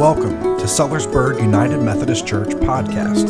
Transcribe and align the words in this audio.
Welcome 0.00 0.40
to 0.56 0.64
Sellersburg 0.64 1.42
United 1.42 1.82
Methodist 1.82 2.26
Church 2.26 2.48
podcast, 2.48 3.28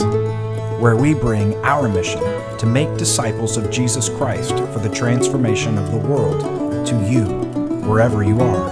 where 0.81 0.95
we 0.95 1.15
bring 1.15 1.57
our 1.65 1.89
mission 1.89 2.21
to 2.59 2.65
make 2.65 2.97
disciples 2.97 3.57
of 3.57 3.73
Jesus 3.73 4.09
Christ 4.09 4.51
for 4.51 4.79
the 4.79 4.89
transformation 4.89 5.77
of 5.79 5.91
the 5.91 5.99
world 5.99 6.87
to 6.87 6.95
you, 7.11 7.25
wherever 7.89 8.23
you 8.23 8.41
are. 8.41 8.71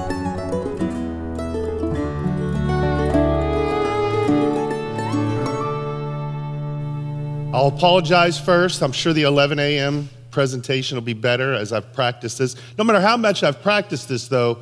I'll 7.53 7.67
apologize 7.67 8.39
first. 8.39 8.81
I'm 8.81 8.93
sure 8.93 9.13
the 9.13 9.25
11 9.25 9.59
a.m. 9.59 10.09
presentation 10.31 10.95
will 10.95 11.03
be 11.03 11.15
better 11.15 11.53
as 11.53 11.73
I've 11.73 11.93
practiced 11.93 12.39
this. 12.39 12.55
No 12.79 12.85
matter 12.85 13.01
how 13.01 13.17
much 13.17 13.43
I've 13.43 13.61
practiced 13.61 14.09
this, 14.09 14.29
though, 14.29 14.59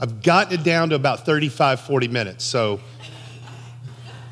I've 0.00 0.22
gotten 0.22 0.58
it 0.58 0.64
down 0.64 0.88
to 0.90 0.94
about 0.94 1.26
35, 1.26 1.80
40 1.80 2.08
minutes. 2.08 2.42
So 2.44 2.80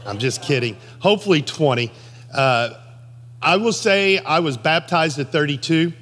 I'm 0.06 0.18
just 0.18 0.42
kidding. 0.42 0.78
Hopefully 1.00 1.42
20. 1.42 1.92
Uh, 2.32 2.70
I 3.42 3.56
will 3.56 3.74
say 3.74 4.18
I 4.18 4.40
was 4.40 4.56
baptized 4.56 5.18
at 5.18 5.30
32. 5.30 5.92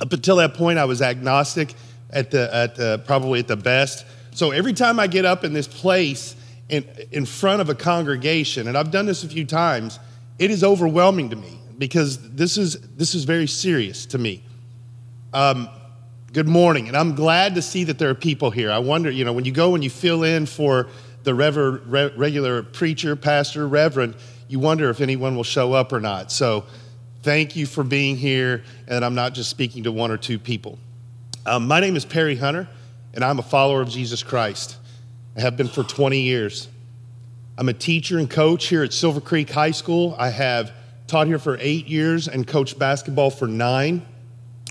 Up 0.00 0.12
until 0.12 0.36
that 0.36 0.54
point, 0.54 0.80
I 0.80 0.84
was 0.84 1.00
agnostic 1.00 1.74
at 2.10 2.32
the, 2.32 2.52
at 2.52 2.74
the, 2.74 3.02
probably 3.06 3.38
at 3.38 3.46
the 3.46 3.56
best. 3.56 4.04
So 4.32 4.50
every 4.50 4.72
time 4.72 4.98
I 4.98 5.06
get 5.06 5.24
up 5.24 5.44
in 5.44 5.52
this 5.52 5.68
place 5.68 6.34
in, 6.68 6.84
in 7.12 7.24
front 7.24 7.60
of 7.60 7.68
a 7.68 7.74
congregation, 7.74 8.66
and 8.66 8.76
I've 8.76 8.90
done 8.90 9.06
this 9.06 9.22
a 9.22 9.28
few 9.28 9.44
times, 9.44 10.00
it 10.40 10.50
is 10.50 10.64
overwhelming 10.64 11.30
to 11.30 11.36
me 11.36 11.60
because 11.78 12.18
this 12.30 12.58
is, 12.58 12.80
this 12.96 13.14
is 13.14 13.22
very 13.22 13.46
serious 13.46 14.06
to 14.06 14.18
me. 14.18 14.42
Um, 15.32 15.68
good 16.34 16.48
morning, 16.48 16.88
and 16.88 16.96
I'm 16.96 17.14
glad 17.14 17.54
to 17.54 17.62
see 17.62 17.84
that 17.84 18.00
there 18.00 18.10
are 18.10 18.14
people 18.14 18.50
here. 18.50 18.68
I 18.68 18.80
wonder, 18.80 19.08
you 19.08 19.24
know, 19.24 19.32
when 19.32 19.44
you 19.44 19.52
go 19.52 19.76
and 19.76 19.84
you 19.84 19.88
fill 19.88 20.24
in 20.24 20.46
for 20.46 20.88
the 21.22 21.32
rever- 21.32 21.80
re- 21.86 22.12
regular 22.16 22.64
preacher, 22.64 23.14
pastor, 23.14 23.68
reverend, 23.68 24.16
you 24.48 24.58
wonder 24.58 24.90
if 24.90 25.00
anyone 25.00 25.36
will 25.36 25.44
show 25.44 25.74
up 25.74 25.92
or 25.92 26.00
not. 26.00 26.32
So 26.32 26.64
thank 27.22 27.54
you 27.54 27.66
for 27.66 27.84
being 27.84 28.16
here, 28.16 28.64
and 28.88 29.04
I'm 29.04 29.14
not 29.14 29.34
just 29.34 29.48
speaking 29.48 29.84
to 29.84 29.92
one 29.92 30.10
or 30.10 30.16
two 30.16 30.40
people. 30.40 30.76
Um, 31.46 31.68
my 31.68 31.78
name 31.78 31.94
is 31.94 32.04
Perry 32.04 32.34
Hunter, 32.34 32.68
and 33.14 33.22
I'm 33.24 33.38
a 33.38 33.42
follower 33.42 33.80
of 33.80 33.88
Jesus 33.88 34.24
Christ. 34.24 34.76
I 35.36 35.40
have 35.40 35.56
been 35.56 35.68
for 35.68 35.84
20 35.84 36.20
years. 36.20 36.66
I'm 37.56 37.68
a 37.68 37.72
teacher 37.72 38.18
and 38.18 38.28
coach 38.28 38.66
here 38.66 38.82
at 38.82 38.92
Silver 38.92 39.20
Creek 39.20 39.50
High 39.50 39.70
School. 39.70 40.16
I 40.18 40.30
have 40.30 40.72
taught 41.06 41.28
here 41.28 41.38
for 41.38 41.56
eight 41.60 41.86
years 41.86 42.26
and 42.26 42.44
coached 42.44 42.76
basketball 42.76 43.30
for 43.30 43.46
nine. 43.46 44.04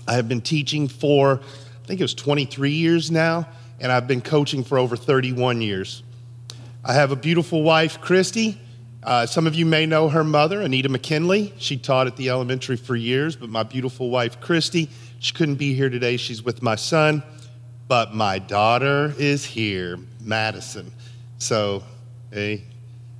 I 0.06 0.14
have 0.14 0.28
been 0.28 0.40
teaching 0.40 0.88
for, 0.88 1.40
I 1.42 1.86
think 1.86 2.00
it 2.00 2.04
was 2.04 2.14
23 2.14 2.70
years 2.70 3.10
now, 3.10 3.48
and 3.80 3.90
I've 3.90 4.06
been 4.06 4.20
coaching 4.20 4.64
for 4.64 4.78
over 4.78 4.96
31 4.96 5.62
years. 5.62 6.02
I 6.84 6.94
have 6.94 7.12
a 7.12 7.16
beautiful 7.16 7.62
wife, 7.62 8.00
Christy. 8.00 8.60
Uh, 9.02 9.26
some 9.26 9.46
of 9.46 9.54
you 9.54 9.66
may 9.66 9.86
know 9.86 10.08
her 10.08 10.24
mother, 10.24 10.60
Anita 10.60 10.88
McKinley. 10.88 11.52
She 11.58 11.76
taught 11.76 12.06
at 12.06 12.16
the 12.16 12.30
elementary 12.30 12.76
for 12.76 12.96
years, 12.96 13.36
but 13.36 13.48
my 13.48 13.62
beautiful 13.62 14.10
wife, 14.10 14.40
Christy, 14.40 14.90
she 15.18 15.32
couldn't 15.32 15.56
be 15.56 15.74
here 15.74 15.90
today. 15.90 16.16
She's 16.16 16.42
with 16.42 16.62
my 16.62 16.74
son, 16.74 17.22
but 17.88 18.14
my 18.14 18.38
daughter 18.38 19.14
is 19.18 19.44
here, 19.44 19.98
Madison. 20.20 20.92
So, 21.38 21.82
hey, 22.30 22.64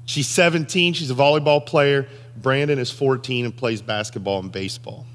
She's 0.06 0.28
17, 0.28 0.92
she's 0.92 1.10
a 1.10 1.14
volleyball 1.14 1.64
player. 1.64 2.06
Brandon 2.36 2.78
is 2.78 2.91
14 2.91 3.46
and 3.46 3.56
plays 3.56 3.80
basketball 3.80 4.41
and 4.41 4.52
baseball. 4.52 5.06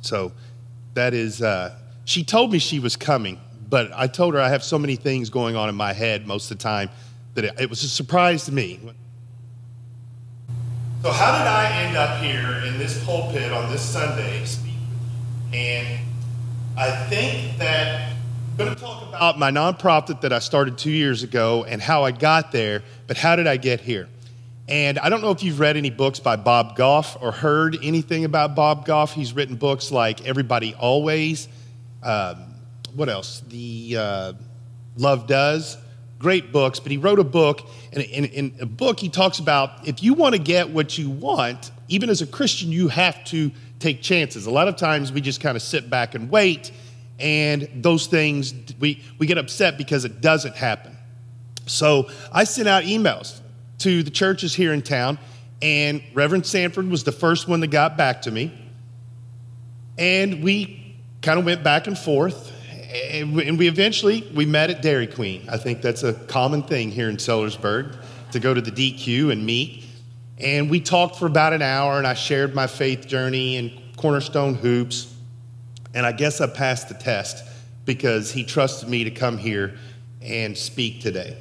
So 0.00 0.32
that 0.96 1.14
is, 1.14 1.40
uh, 1.40 1.78
she 2.04 2.24
told 2.24 2.50
me 2.50 2.58
she 2.58 2.80
was 2.80 2.96
coming, 2.96 3.38
but 3.68 3.90
I 3.94 4.06
told 4.06 4.34
her 4.34 4.40
I 4.40 4.48
have 4.48 4.64
so 4.64 4.78
many 4.78 4.96
things 4.96 5.30
going 5.30 5.54
on 5.54 5.68
in 5.68 5.74
my 5.74 5.92
head 5.92 6.26
most 6.26 6.50
of 6.50 6.58
the 6.58 6.62
time 6.62 6.90
that 7.34 7.44
it, 7.44 7.60
it 7.60 7.70
was 7.70 7.84
a 7.84 7.88
surprise 7.88 8.46
to 8.46 8.52
me. 8.52 8.80
So, 11.02 11.12
how 11.12 11.38
did 11.38 11.46
I 11.46 11.70
end 11.84 11.96
up 11.96 12.20
here 12.20 12.64
in 12.66 12.78
this 12.78 13.04
pulpit 13.04 13.52
on 13.52 13.70
this 13.70 13.82
Sunday 13.82 14.44
And 15.52 16.00
I 16.76 16.90
think 17.06 17.58
that 17.58 18.12
I'm 18.50 18.56
going 18.56 18.74
to 18.74 18.80
talk 18.80 19.06
about 19.06 19.38
my 19.38 19.50
nonprofit 19.50 20.22
that 20.22 20.32
I 20.32 20.38
started 20.38 20.78
two 20.78 20.90
years 20.90 21.22
ago 21.22 21.64
and 21.64 21.80
how 21.80 22.04
I 22.04 22.10
got 22.10 22.52
there, 22.52 22.82
but 23.06 23.18
how 23.18 23.36
did 23.36 23.46
I 23.46 23.58
get 23.58 23.80
here? 23.80 24.08
And 24.68 24.98
I 24.98 25.08
don't 25.10 25.20
know 25.20 25.30
if 25.30 25.44
you've 25.44 25.60
read 25.60 25.76
any 25.76 25.90
books 25.90 26.18
by 26.18 26.34
Bob 26.34 26.74
Goff 26.74 27.16
or 27.20 27.30
heard 27.30 27.78
anything 27.82 28.24
about 28.24 28.56
Bob 28.56 28.84
Goff. 28.84 29.12
He's 29.12 29.32
written 29.32 29.54
books 29.56 29.92
like 29.92 30.26
Everybody 30.26 30.74
Always. 30.74 31.48
Um, 32.02 32.54
what 32.94 33.08
else? 33.08 33.42
The 33.48 33.96
uh, 33.96 34.32
Love 34.96 35.28
Does. 35.28 35.78
Great 36.18 36.50
books, 36.50 36.80
but 36.80 36.90
he 36.90 36.96
wrote 36.96 37.18
a 37.18 37.24
book, 37.24 37.68
and 37.92 38.02
in, 38.02 38.54
a 38.58 38.64
book, 38.64 38.98
he 38.98 39.10
talks 39.10 39.38
about 39.38 39.86
if 39.86 40.02
you 40.02 40.14
want 40.14 40.34
to 40.34 40.40
get 40.40 40.70
what 40.70 40.96
you 40.96 41.10
want, 41.10 41.70
even 41.88 42.08
as 42.08 42.22
a 42.22 42.26
Christian, 42.26 42.72
you 42.72 42.88
have 42.88 43.22
to 43.24 43.52
take 43.80 44.00
chances. 44.00 44.46
A 44.46 44.50
lot 44.50 44.66
of 44.66 44.76
times 44.76 45.12
we 45.12 45.20
just 45.20 45.42
kind 45.42 45.56
of 45.56 45.62
sit 45.62 45.90
back 45.90 46.14
and 46.14 46.30
wait, 46.30 46.72
and 47.20 47.68
those 47.74 48.06
things, 48.06 48.54
we, 48.80 49.02
we 49.18 49.26
get 49.26 49.36
upset 49.36 49.76
because 49.76 50.06
it 50.06 50.22
doesn't 50.22 50.56
happen. 50.56 50.96
So 51.66 52.08
I 52.32 52.44
sent 52.44 52.66
out 52.66 52.84
emails 52.84 53.38
to 53.78 54.02
the 54.02 54.10
churches 54.10 54.54
here 54.54 54.72
in 54.72 54.82
town, 54.82 55.18
and 55.62 56.02
Reverend 56.14 56.46
Sanford 56.46 56.88
was 56.88 57.04
the 57.04 57.12
first 57.12 57.48
one 57.48 57.60
that 57.60 57.68
got 57.68 57.96
back 57.96 58.22
to 58.22 58.30
me. 58.30 58.52
And 59.98 60.42
we 60.42 60.96
kind 61.22 61.38
of 61.38 61.44
went 61.44 61.62
back 61.62 61.86
and 61.86 61.98
forth, 61.98 62.52
and 63.10 63.34
we 63.34 63.68
eventually 63.68 64.30
we 64.34 64.46
met 64.46 64.70
at 64.70 64.82
Dairy 64.82 65.06
Queen. 65.06 65.48
I 65.48 65.56
think 65.56 65.82
that's 65.82 66.02
a 66.02 66.12
common 66.12 66.62
thing 66.62 66.90
here 66.90 67.08
in 67.08 67.16
Sellersburg 67.16 67.96
to 68.32 68.40
go 68.40 68.52
to 68.52 68.60
the 68.60 68.70
DQ 68.70 69.32
and 69.32 69.44
meet. 69.44 69.84
And 70.38 70.68
we 70.68 70.80
talked 70.80 71.16
for 71.16 71.26
about 71.26 71.54
an 71.54 71.62
hour, 71.62 71.96
and 71.96 72.06
I 72.06 72.14
shared 72.14 72.54
my 72.54 72.66
faith 72.66 73.06
journey 73.06 73.56
and 73.56 73.72
Cornerstone 73.96 74.54
Hoops. 74.54 75.14
And 75.94 76.04
I 76.04 76.12
guess 76.12 76.42
I 76.42 76.46
passed 76.46 76.88
the 76.88 76.94
test 76.94 77.42
because 77.86 78.30
he 78.32 78.44
trusted 78.44 78.88
me 78.88 79.04
to 79.04 79.10
come 79.10 79.38
here 79.38 79.78
and 80.20 80.56
speak 80.56 81.00
today. 81.00 81.38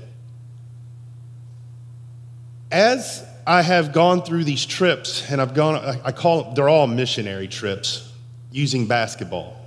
As 2.72 3.24
I 3.48 3.62
have 3.62 3.94
gone 3.94 4.24
through 4.24 4.44
these 4.44 4.66
trips, 4.66 5.30
and 5.30 5.40
I've 5.40 5.54
gone, 5.54 5.76
I 6.04 6.12
call 6.12 6.44
them, 6.44 6.56
they're 6.56 6.70
all 6.70 6.88
missionary 6.88 7.48
trips 7.48 8.12
using 8.52 8.88
basketball. 8.88 9.62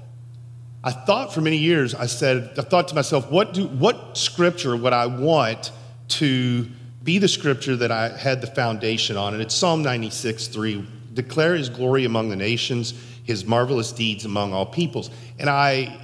I 0.83 0.91
thought 0.91 1.35
for 1.35 1.41
many 1.41 1.59
years, 1.59 1.95
I 1.95 2.07
said, 2.07 2.53
I 2.59 2.63
thought 2.63 2.89
to 2.89 2.95
myself, 2.95 3.31
what, 3.31 3.55
do, 3.55 3.67
what 3.67 4.17
scripture 4.17 4.77
would 4.77 4.93
I 4.93 5.07
want 5.07 5.73
to 6.09 6.67
be 7.05 7.19
the 7.19 7.29
scripture 7.29 7.77
that 7.77 7.93
I 7.93 8.17
had 8.17 8.41
the 8.41 8.47
foundation 8.47 9.17
on? 9.17 9.35
And 9.35 9.43
it's 9.43 9.55
Psalm 9.55 9.83
96 9.83 10.49
3. 10.49 10.87
Declare 11.15 11.57
his 11.57 11.69
glory 11.69 12.05
among 12.05 12.29
the 12.29 12.37
nations, 12.37 12.95
his 13.25 13.45
marvelous 13.45 13.93
deeds 13.93 14.25
among 14.25 14.53
all 14.53 14.67
peoples. 14.67 15.11
And 15.39 15.51
I, 15.51 15.99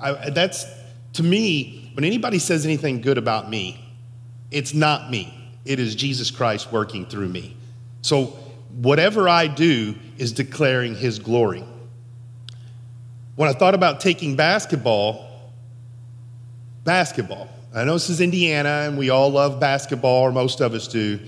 I 0.00 0.30
that's, 0.30 0.66
to 1.14 1.22
me, 1.22 1.90
when 1.94 2.04
anybody 2.04 2.38
says 2.38 2.64
anything 2.64 3.00
good 3.00 3.18
about 3.18 3.48
me, 3.48 3.84
it's 4.50 4.74
not 4.74 5.10
me. 5.10 5.37
It 5.68 5.78
is 5.78 5.94
Jesus 5.94 6.30
Christ 6.30 6.72
working 6.72 7.04
through 7.04 7.28
me. 7.28 7.54
So 8.00 8.24
whatever 8.70 9.28
I 9.28 9.48
do 9.48 9.94
is 10.16 10.32
declaring 10.32 10.96
his 10.96 11.18
glory. 11.18 11.62
When 13.36 13.50
I 13.50 13.52
thought 13.52 13.74
about 13.74 14.00
taking 14.00 14.34
basketball, 14.34 15.52
basketball, 16.84 17.50
I 17.74 17.84
know 17.84 17.92
this 17.92 18.08
is 18.08 18.22
Indiana 18.22 18.84
and 18.86 18.96
we 18.96 19.10
all 19.10 19.30
love 19.30 19.60
basketball, 19.60 20.22
or 20.22 20.32
most 20.32 20.62
of 20.62 20.72
us 20.72 20.88
do, 20.88 21.20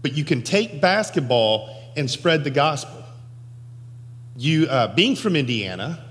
but 0.00 0.12
you 0.12 0.24
can 0.24 0.42
take 0.42 0.80
basketball 0.80 1.68
and 1.96 2.08
spread 2.08 2.44
the 2.44 2.50
gospel. 2.50 3.02
You, 4.36 4.68
uh, 4.68 4.94
being 4.94 5.16
from 5.16 5.34
Indiana, 5.34 6.04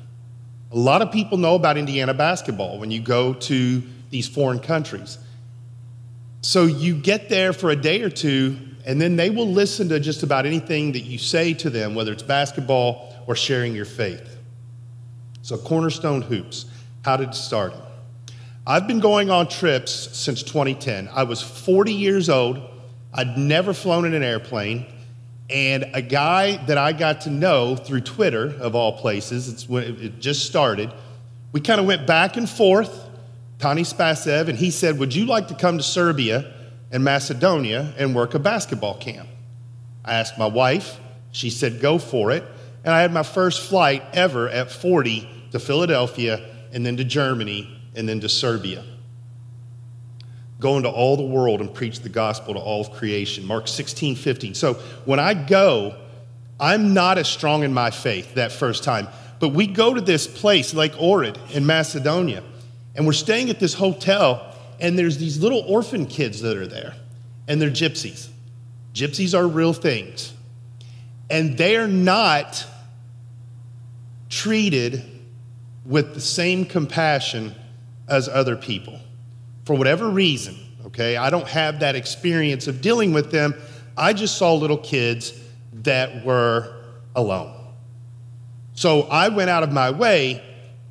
a 0.74 0.78
lot 0.78 1.02
of 1.02 1.14
people 1.14 1.38
know 1.38 1.56
about 1.56 1.78
Indiana 1.78 2.14
basketball 2.14 2.80
when 2.80 2.92
you 2.92 3.00
go 3.00 3.34
to 3.34 3.82
these 4.10 4.28
foreign 4.28 4.60
countries. 4.60 5.20
So 6.42 6.66
you 6.66 6.96
get 6.96 7.30
there 7.30 7.54
for 7.54 7.70
a 7.70 7.76
day 7.76 8.02
or 8.02 8.10
two, 8.10 8.58
and 8.86 9.02
then 9.02 9.16
they 9.16 9.30
will 9.30 9.52
listen 9.52 9.90
to 9.90 10.00
just 10.00 10.24
about 10.24 10.46
anything 10.46 10.94
that 10.94 11.02
you 11.02 11.18
say 11.18 11.54
to 11.56 11.70
them, 11.70 11.96
whether 11.96 12.12
it's 12.12 12.24
basketball 12.24 13.14
or 13.28 13.36
sharing 13.36 13.76
your 13.76 13.86
faith. 13.86 14.38
So, 15.42 15.58
Cornerstone 15.58 16.22
Hoops, 16.22 16.66
how 17.04 17.18
did 17.18 17.30
it 17.30 17.36
start? 17.36 17.74
I've 18.66 18.86
been 18.86 19.00
going 19.00 19.30
on 19.30 19.48
trips 19.48 19.92
since 20.18 20.44
2010. 20.44 21.10
I 21.14 21.24
was 21.24 21.42
40 21.42 21.94
years 21.94 22.30
old. 22.30 22.62
I'd 23.14 23.38
never 23.38 23.74
flown 23.74 24.06
in 24.06 24.14
an 24.14 24.24
airplane. 24.24 24.86
And 25.50 25.86
a 25.94 26.02
guy 26.02 26.58
that 26.66 26.78
I 26.78 26.92
got 26.92 27.22
to 27.22 27.30
know 27.30 27.78
through 27.78 28.02
Twitter, 28.02 28.54
of 28.60 28.76
all 28.76 28.98
places, 28.98 29.48
it's 29.48 29.70
when 29.70 29.84
it 29.84 30.20
just 30.20 30.46
started, 30.46 30.92
we 31.54 31.62
kind 31.62 31.80
of 31.80 31.88
went 31.88 32.06
back 32.06 32.36
and 32.36 32.50
forth 32.50 33.07
Tani 33.60 33.84
Spasev, 33.84 34.50
and 34.50 34.58
he 34.58 34.72
said, 34.72 35.00
Would 35.00 35.16
you 35.16 35.26
like 35.26 35.48
to 35.48 35.56
come 35.56 35.78
to 35.78 35.84
Serbia 35.84 36.54
and 36.92 37.04
Macedonia 37.04 37.94
and 37.98 38.16
work 38.16 38.34
a 38.34 38.40
basketball 38.40 38.98
camp? 38.98 39.28
I 40.06 40.16
asked 40.16 40.38
my 40.38 40.46
wife. 40.46 41.00
She 41.32 41.50
said, 41.50 41.82
Go 41.82 41.98
for 41.98 42.32
it. 42.32 42.44
And 42.84 42.94
I 42.94 43.02
had 43.02 43.12
my 43.12 43.24
first 43.24 43.68
flight 43.68 44.04
ever 44.14 44.48
at 44.48 44.72
40 44.72 45.28
to 45.52 45.60
Philadelphia 45.60 46.42
and 46.72 46.86
then 46.86 46.98
to 46.98 47.04
Germany 47.04 47.70
and 47.96 48.08
then 48.08 48.20
to 48.22 48.30
Serbia. 48.30 48.84
go 50.60 50.78
into 50.78 50.90
all 50.90 51.18
the 51.18 51.24
world 51.24 51.62
and 51.62 51.74
preach 51.74 52.00
the 52.00 52.10
gospel 52.10 52.54
to 52.54 52.60
all 52.60 52.82
of 52.82 52.92
creation. 52.92 53.46
Mark 53.46 53.68
16, 53.68 54.16
15. 54.16 54.54
So 54.56 54.76
when 55.06 55.20
I 55.20 55.34
go, 55.34 55.96
I'm 56.60 56.94
not 56.94 57.18
as 57.18 57.28
strong 57.28 57.64
in 57.64 57.74
my 57.74 57.92
faith 57.92 58.36
that 58.36 58.52
first 58.52 58.84
time. 58.84 59.08
But 59.40 59.50
we 59.50 59.68
go 59.68 59.94
to 59.94 60.02
this 60.02 60.26
place, 60.26 60.74
Lake 60.74 60.94
Ohrid 60.94 61.38
in 61.52 61.66
Macedonia, 61.66 62.44
and 62.98 63.06
we're 63.06 63.14
staying 63.14 63.52
at 63.52 63.60
this 63.60 63.76
hotel, 63.76 64.54
and 64.80 64.98
there's 64.98 65.18
these 65.18 65.40
little 65.40 65.64
orphan 65.68 66.08
kids 66.08 66.42
that 66.42 66.58
are 66.58 66.68
there, 66.68 66.96
and 67.48 67.62
they're 67.62 67.70
gypsies. 67.70 68.28
Gypsies 68.94 69.38
are 69.38 69.48
real 69.48 69.72
things. 69.72 70.34
And 71.30 71.58
they 71.58 71.78
are 71.78 71.88
not 71.88 72.66
treated 74.30 75.04
with 75.86 76.16
the 76.16 76.22
same 76.22 76.66
compassion 76.66 77.54
as 78.08 78.28
other 78.28 78.56
people 78.56 79.00
for 79.66 79.76
whatever 79.76 80.10
reason, 80.10 80.56
okay? 80.88 81.18
I 81.18 81.30
don't 81.30 81.48
have 81.48 81.82
that 81.82 81.96
experience 81.96 82.68
of 82.68 82.82
dealing 82.82 83.14
with 83.14 83.32
them. 83.32 83.54
I 83.96 84.14
just 84.14 84.38
saw 84.38 84.54
little 84.56 84.78
kids 84.78 85.34
that 85.74 86.26
were 86.26 86.74
alone. 87.16 87.54
So 88.74 89.02
I 89.04 89.30
went 89.30 89.50
out 89.50 89.64
of 89.64 89.72
my 89.72 89.92
way 89.92 90.42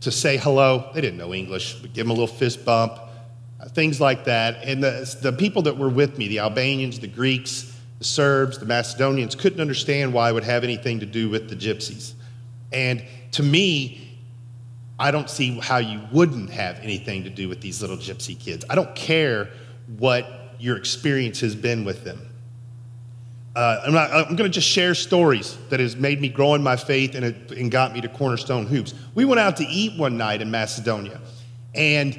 to 0.07 0.13
say 0.13 0.37
hello. 0.37 0.89
They 0.95 1.01
didn't 1.01 1.19
know 1.19 1.35
English, 1.35 1.75
but 1.81 1.93
give 1.93 2.07
them 2.07 2.11
a 2.11 2.13
little 2.13 2.29
fist 2.29 2.65
bump, 2.65 2.93
uh, 3.61 3.69
things 3.69 4.01
like 4.01 4.25
that. 4.27 4.63
And 4.63 4.81
the, 4.81 5.19
the 5.21 5.33
people 5.33 5.63
that 5.63 5.77
were 5.77 5.89
with 5.89 6.17
me, 6.17 6.29
the 6.29 6.39
Albanians, 6.39 7.01
the 7.01 7.09
Greeks, 7.09 7.77
the 7.99 8.05
Serbs, 8.05 8.59
the 8.59 8.67
Macedonians, 8.67 9.35
couldn't 9.35 9.61
understand 9.61 10.13
why 10.13 10.29
I 10.29 10.33
would 10.33 10.45
have 10.45 10.63
anything 10.63 11.01
to 11.01 11.07
do 11.07 11.29
with 11.29 11.51
the 11.51 11.57
gypsies. 11.57 12.13
And 12.73 13.05
to 13.33 13.43
me, 13.43 14.21
I 14.97 15.11
don't 15.11 15.29
see 15.29 15.59
how 15.59 15.79
you 15.79 16.01
wouldn't 16.13 16.51
have 16.51 16.79
anything 16.79 17.25
to 17.25 17.31
do 17.31 17.49
with 17.49 17.61
these 17.61 17.81
little 17.81 17.97
gypsy 17.97 18.39
kids. 18.39 18.65
I 18.71 18.77
don't 18.77 18.95
care 18.95 19.51
what 19.99 20.55
your 20.61 20.77
experience 20.77 21.41
has 21.41 21.57
been 21.57 21.85
with 21.85 22.05
them. 22.05 22.21
Uh, 23.57 23.81
I'm, 23.87 23.97
I'm 23.97 24.37
going 24.37 24.51
to 24.51 24.55
just 24.55 24.69
share 24.69 24.95
stories 24.95 25.57
that 25.71 25.81
has 25.81 25.97
made 25.97 26.21
me 26.21 26.29
grow 26.29 26.55
in 26.55 26.63
my 26.63 26.77
faith 26.77 27.15
and, 27.15 27.25
it, 27.25 27.53
and 27.53 27.71
got 27.71 27.95
me 27.95 28.03
to 28.03 28.09
Cornerstone 28.09 28.67
Hoops. 28.67 28.95
We 29.15 29.25
went 29.25 29.41
out 29.41 29.57
to 29.57 29.65
eat 29.65 29.99
one 29.99 30.17
night 30.17 30.43
in 30.43 30.51
Macedonia, 30.51 31.21
and 31.75 32.19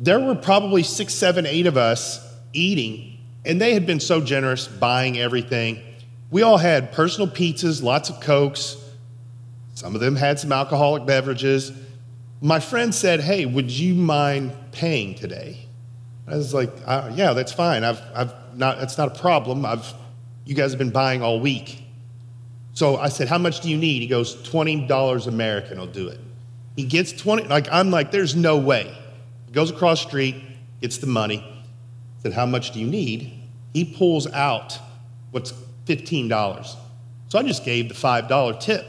there 0.00 0.18
were 0.18 0.34
probably 0.34 0.82
six, 0.82 1.14
seven, 1.14 1.46
eight 1.46 1.66
of 1.66 1.76
us 1.76 2.26
eating, 2.52 3.18
and 3.44 3.60
they 3.60 3.74
had 3.74 3.86
been 3.86 4.00
so 4.00 4.20
generous 4.20 4.66
buying 4.66 5.18
everything. 5.18 5.82
We 6.30 6.42
all 6.42 6.58
had 6.58 6.90
personal 6.90 7.28
pizzas, 7.28 7.82
lots 7.82 8.10
of 8.10 8.20
Cokes. 8.20 8.76
Some 9.74 9.94
of 9.94 10.00
them 10.00 10.16
had 10.16 10.40
some 10.40 10.52
alcoholic 10.52 11.06
beverages 11.06 11.70
my 12.40 12.60
friend 12.60 12.94
said, 12.94 13.20
Hey, 13.20 13.46
would 13.46 13.70
you 13.70 13.94
mind 13.94 14.52
paying 14.72 15.14
today? 15.14 15.66
I 16.26 16.36
was 16.36 16.52
like, 16.52 16.70
uh, 16.84 17.10
Yeah, 17.14 17.32
that's 17.32 17.52
fine. 17.52 17.84
I've, 17.84 18.00
I've 18.14 18.32
not, 18.56 18.78
that's 18.78 18.98
not 18.98 19.16
a 19.16 19.20
problem. 19.20 19.64
I've, 19.64 19.92
you 20.46 20.54
guys 20.54 20.70
have 20.70 20.78
been 20.78 20.90
buying 20.90 21.22
all 21.22 21.38
week. 21.40 21.84
So 22.72 22.96
I 22.96 23.10
said, 23.10 23.28
How 23.28 23.36
much 23.36 23.60
do 23.60 23.68
you 23.68 23.76
need? 23.76 24.00
He 24.00 24.08
goes, 24.08 24.34
$20 24.48 25.26
American 25.26 25.78
will 25.78 25.86
do 25.86 26.08
it. 26.08 26.18
He 26.74 26.84
gets 26.84 27.12
20, 27.12 27.44
like, 27.44 27.68
I'm 27.70 27.90
like, 27.90 28.10
There's 28.10 28.34
no 28.34 28.56
way. 28.56 28.96
He 29.44 29.52
goes 29.52 29.70
across 29.70 30.00
street, 30.00 30.42
gets 30.80 30.96
the 30.96 31.06
money. 31.06 31.44
Said, 32.22 32.32
How 32.32 32.46
much 32.46 32.70
do 32.70 32.80
you 32.80 32.86
need? 32.86 33.32
He 33.74 33.84
pulls 33.84 34.26
out 34.32 34.78
what's 35.32 35.52
$15. 35.84 36.76
So 37.28 37.38
I 37.38 37.42
just 37.42 37.64
gave 37.64 37.90
the 37.90 37.94
$5 37.94 38.60
tip 38.60 38.86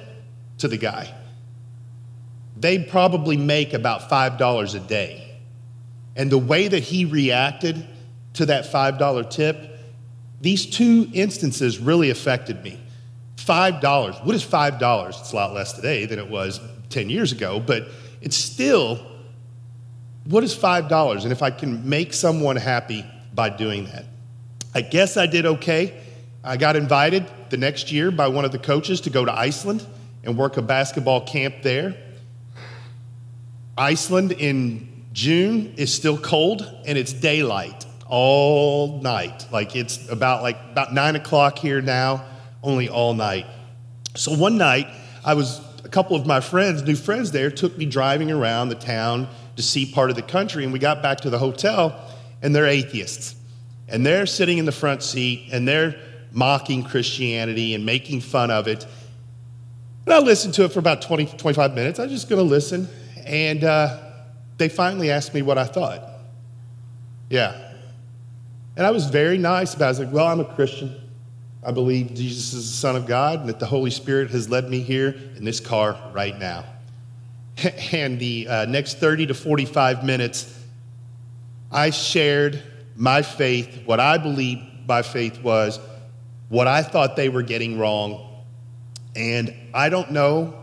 to 0.59 0.69
the 0.69 0.77
guy 0.77 1.13
they 2.59 2.79
probably 2.79 3.37
make 3.37 3.73
about 3.73 4.09
$5 4.09 4.75
a 4.75 4.79
day. 4.79 5.39
And 6.15 6.31
the 6.31 6.37
way 6.37 6.67
that 6.67 6.83
he 6.83 7.05
reacted 7.05 7.85
to 8.33 8.47
that 8.47 8.65
$5 8.65 9.29
tip, 9.29 9.76
these 10.41 10.65
two 10.65 11.09
instances 11.13 11.79
really 11.79 12.09
affected 12.09 12.63
me. 12.63 12.79
$5. 13.37 14.25
What 14.25 14.35
is 14.35 14.43
$5? 14.43 15.09
It's 15.09 15.31
a 15.31 15.35
lot 15.35 15.53
less 15.53 15.73
today 15.73 16.05
than 16.05 16.19
it 16.19 16.29
was 16.29 16.59
10 16.89 17.09
years 17.09 17.31
ago, 17.31 17.59
but 17.59 17.87
it's 18.21 18.35
still, 18.35 18.99
what 20.25 20.43
is 20.43 20.55
$5? 20.55 21.23
And 21.23 21.31
if 21.31 21.41
I 21.41 21.49
can 21.51 21.87
make 21.87 22.13
someone 22.13 22.55
happy 22.55 23.05
by 23.33 23.49
doing 23.49 23.85
that, 23.85 24.05
I 24.75 24.81
guess 24.81 25.17
I 25.17 25.25
did 25.25 25.45
okay. 25.45 25.99
I 26.43 26.57
got 26.57 26.75
invited 26.75 27.25
the 27.49 27.57
next 27.57 27.91
year 27.91 28.11
by 28.11 28.27
one 28.27 28.45
of 28.45 28.51
the 28.51 28.59
coaches 28.59 29.01
to 29.01 29.09
go 29.09 29.25
to 29.25 29.33
Iceland 29.33 29.85
and 30.23 30.37
work 30.37 30.57
a 30.57 30.61
basketball 30.61 31.25
camp 31.25 31.55
there. 31.63 31.95
Iceland 33.77 34.33
in 34.33 35.05
June 35.13 35.73
is 35.77 35.93
still 35.93 36.17
cold 36.17 36.61
and 36.85 36.97
it's 36.97 37.13
daylight 37.13 37.86
all 38.09 39.01
night. 39.01 39.45
Like 39.51 39.75
it's 39.75 40.09
about 40.09 40.43
like 40.43 40.57
about 40.71 40.93
nine 40.93 41.15
o'clock 41.15 41.57
here 41.57 41.81
now, 41.81 42.25
only 42.63 42.89
all 42.89 43.13
night. 43.13 43.45
So 44.15 44.33
one 44.33 44.57
night, 44.57 44.87
I 45.23 45.33
was 45.33 45.61
a 45.83 45.89
couple 45.89 46.15
of 46.15 46.25
my 46.25 46.39
friends, 46.39 46.83
new 46.83 46.95
friends 46.95 47.31
there, 47.31 47.51
took 47.51 47.77
me 47.77 47.85
driving 47.85 48.31
around 48.31 48.69
the 48.69 48.75
town 48.75 49.27
to 49.55 49.61
see 49.61 49.91
part 49.91 50.09
of 50.09 50.15
the 50.15 50.21
country, 50.21 50.63
and 50.63 50.73
we 50.73 50.79
got 50.79 51.01
back 51.01 51.21
to 51.21 51.29
the 51.29 51.39
hotel, 51.39 51.99
and 52.41 52.55
they're 52.55 52.67
atheists. 52.67 53.35
And 53.87 54.05
they're 54.05 54.25
sitting 54.25 54.57
in 54.57 54.65
the 54.65 54.71
front 54.71 55.01
seat 55.01 55.49
and 55.51 55.67
they're 55.67 55.95
mocking 56.31 56.83
Christianity 56.83 57.73
and 57.73 57.85
making 57.85 58.21
fun 58.21 58.51
of 58.51 58.67
it. 58.67 58.85
And 60.05 60.13
I 60.13 60.19
listened 60.19 60.53
to 60.55 60.65
it 60.65 60.71
for 60.71 60.79
about 60.79 61.01
20, 61.01 61.25
25 61.25 61.73
minutes. 61.73 61.99
I 61.99 62.03
was 62.03 62.11
just 62.11 62.29
going 62.29 62.39
to 62.39 62.49
listen. 62.49 62.87
And 63.25 63.63
uh, 63.63 63.99
they 64.57 64.69
finally 64.69 65.11
asked 65.11 65.33
me 65.33 65.41
what 65.41 65.57
I 65.57 65.65
thought. 65.65 66.01
Yeah. 67.29 67.66
And 68.77 68.85
I 68.85 68.91
was 68.91 69.09
very 69.09 69.37
nice 69.37 69.73
about 69.73 69.83
it. 69.83 69.87
I 69.87 69.89
was 69.89 69.99
like, 69.99 70.13
well, 70.13 70.27
I'm 70.27 70.39
a 70.39 70.45
Christian. 70.45 70.95
I 71.65 71.71
believe 71.71 72.13
Jesus 72.13 72.53
is 72.53 72.71
the 72.71 72.77
Son 72.77 72.95
of 72.95 73.05
God 73.05 73.41
and 73.41 73.49
that 73.49 73.59
the 73.59 73.65
Holy 73.65 73.91
Spirit 73.91 74.29
has 74.31 74.49
led 74.49 74.69
me 74.69 74.79
here 74.79 75.09
in 75.35 75.43
this 75.43 75.59
car 75.59 75.99
right 76.13 76.37
now. 76.37 76.63
and 77.91 78.17
the 78.19 78.47
uh, 78.47 78.65
next 78.65 78.99
30 78.99 79.27
to 79.27 79.33
45 79.33 80.05
minutes, 80.05 80.57
I 81.71 81.89
shared 81.89 82.63
my 82.95 83.21
faith, 83.21 83.83
what 83.85 83.99
I 83.99 84.17
believed 84.17 84.87
by 84.87 85.01
faith 85.01 85.41
was, 85.41 85.79
what 86.47 86.67
I 86.67 86.83
thought 86.83 87.17
they 87.17 87.27
were 87.27 87.43
getting 87.43 87.77
wrong. 87.77 88.45
And 89.17 89.53
I 89.73 89.89
don't 89.89 90.11
know 90.11 90.53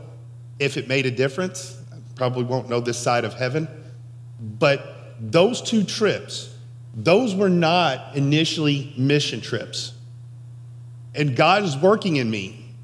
if 0.59 0.79
it 0.79 0.89
made 0.89 1.05
a 1.05 1.11
difference 1.11 1.77
probably 2.15 2.45
won't 2.45 2.69
know 2.69 2.81
this 2.81 2.99
side 2.99 3.25
of 3.25 3.35
heaven. 3.35 3.69
But 4.41 5.17
those 5.21 5.61
two 5.63 5.85
trips, 5.85 6.54
those 6.95 7.35
were 7.35 7.49
not 7.49 8.15
initially 8.17 8.93
mission 8.97 9.41
trips. 9.41 9.93
And 11.15 11.37
God 11.37 11.65
is 11.65 11.77
working 11.77 12.17
in 12.17 12.31
me. 12.31 12.75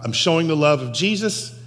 I'm 0.00 0.12
showing 0.12 0.48
the 0.48 0.56
love 0.56 0.80
of 0.80 0.92
Jesus, 0.92 1.58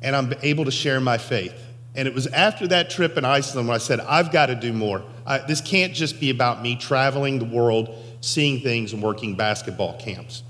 and 0.00 0.16
I'm 0.16 0.32
able 0.42 0.64
to 0.64 0.70
share 0.70 1.00
my 1.00 1.18
faith. 1.18 1.54
And 1.94 2.08
it 2.08 2.14
was 2.14 2.26
after 2.28 2.66
that 2.68 2.90
trip 2.90 3.18
in 3.18 3.24
Iceland 3.24 3.68
when 3.68 3.74
I 3.74 3.78
said, 3.78 4.00
I've 4.00 4.32
got 4.32 4.46
to 4.46 4.54
do 4.54 4.72
more. 4.72 5.02
I, 5.26 5.38
this 5.38 5.60
can't 5.60 5.92
just 5.92 6.18
be 6.20 6.30
about 6.30 6.62
me 6.62 6.76
traveling 6.76 7.38
the 7.38 7.44
world, 7.44 7.94
seeing 8.20 8.60
things, 8.60 8.92
and 8.92 9.02
working 9.02 9.36
basketball 9.36 9.98
camps. 9.98 10.42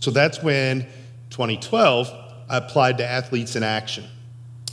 So 0.00 0.10
that's 0.10 0.42
when 0.42 0.86
2012, 1.30 2.12
I 2.48 2.56
applied 2.56 2.98
to 2.98 3.06
Athletes 3.06 3.56
in 3.56 3.62
Action. 3.62 4.04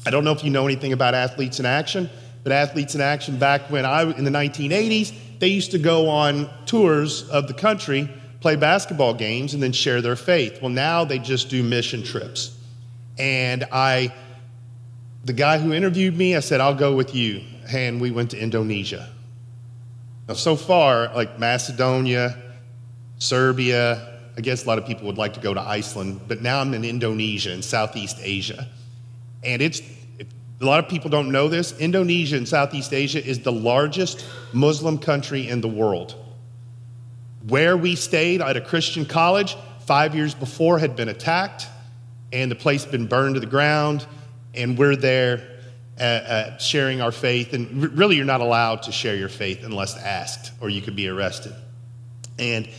I 0.05 0.11
don't 0.11 0.23
know 0.23 0.31
if 0.31 0.43
you 0.43 0.49
know 0.49 0.65
anything 0.65 0.93
about 0.93 1.13
Athletes 1.13 1.59
in 1.59 1.65
Action, 1.65 2.09
but 2.43 2.51
Athletes 2.51 2.95
in 2.95 3.01
Action 3.01 3.37
back 3.37 3.69
when 3.69 3.85
I 3.85 4.03
in 4.03 4.23
the 4.23 4.31
1980s, 4.31 5.13
they 5.43 5.49
used 5.49 5.71
to 5.71 5.77
go 5.77 6.07
on 6.07 6.49
tours 6.65 7.27
of 7.27 7.49
the 7.49 7.53
country, 7.53 8.09
play 8.39 8.55
basketball 8.55 9.13
games, 9.13 9.53
and 9.53 9.61
then 9.61 9.73
share 9.73 10.01
their 10.01 10.15
faith. 10.15 10.61
Well, 10.61 10.69
now 10.69 11.03
they 11.03 11.19
just 11.19 11.49
do 11.49 11.61
mission 11.61 12.01
trips. 12.01 12.57
And 13.17 13.65
I, 13.69 14.13
the 15.25 15.33
guy 15.33 15.57
who 15.57 15.73
interviewed 15.73 16.15
me, 16.15 16.37
I 16.37 16.39
said, 16.39 16.61
I'll 16.61 16.73
go 16.73 16.95
with 16.95 17.13
you. 17.13 17.43
And 17.69 17.99
we 17.99 18.09
went 18.09 18.31
to 18.31 18.39
Indonesia. 18.39 19.09
Now, 20.29 20.35
so 20.35 20.55
far, 20.55 21.13
like 21.13 21.37
Macedonia, 21.37 22.41
Serbia, 23.17 24.17
I 24.37 24.39
guess 24.39 24.63
a 24.63 24.67
lot 24.69 24.77
of 24.77 24.85
people 24.85 25.07
would 25.07 25.17
like 25.17 25.33
to 25.33 25.41
go 25.41 25.53
to 25.53 25.59
Iceland, 25.59 26.21
but 26.25 26.41
now 26.41 26.61
I'm 26.61 26.73
in 26.73 26.85
Indonesia 26.85 27.51
in 27.51 27.61
Southeast 27.61 28.17
Asia. 28.21 28.69
And 29.43 29.61
it's, 29.61 29.81
a 30.63 30.65
lot 30.65 30.79
of 30.79 30.89
people 30.89 31.09
don't 31.09 31.31
know 31.31 31.49
this, 31.49 31.77
Indonesia 31.77 32.37
in 32.37 32.45
Southeast 32.45 32.93
Asia 32.93 33.23
is 33.23 33.39
the 33.39 33.51
largest 33.51 34.25
Muslim 34.53 34.97
country 34.97 35.49
in 35.49 35.61
the 35.61 35.67
world. 35.67 36.15
Where 37.47 37.75
we 37.75 37.95
stayed 37.95 38.41
at 38.41 38.55
a 38.55 38.61
Christian 38.61 39.05
college 39.05 39.57
five 39.85 40.15
years 40.15 40.33
before 40.33 40.79
had 40.79 40.95
been 40.95 41.09
attacked, 41.09 41.67
and 42.31 42.49
the 42.49 42.55
place 42.55 42.83
had 42.83 42.91
been 42.91 43.07
burned 43.07 43.35
to 43.35 43.41
the 43.41 43.45
ground, 43.45 44.07
and 44.53 44.77
we're 44.77 44.95
there 44.95 45.59
uh, 45.99 46.03
uh, 46.03 46.57
sharing 46.57 47.01
our 47.01 47.11
faith. 47.11 47.53
And 47.53 47.83
r- 47.83 47.89
really, 47.89 48.15
you're 48.15 48.25
not 48.25 48.41
allowed 48.41 48.83
to 48.83 48.91
share 48.91 49.15
your 49.15 49.29
faith 49.29 49.63
unless 49.63 49.97
asked, 49.97 50.53
or 50.61 50.69
you 50.69 50.81
could 50.81 50.95
be 50.95 51.09
arrested. 51.09 51.53
And 52.39 52.69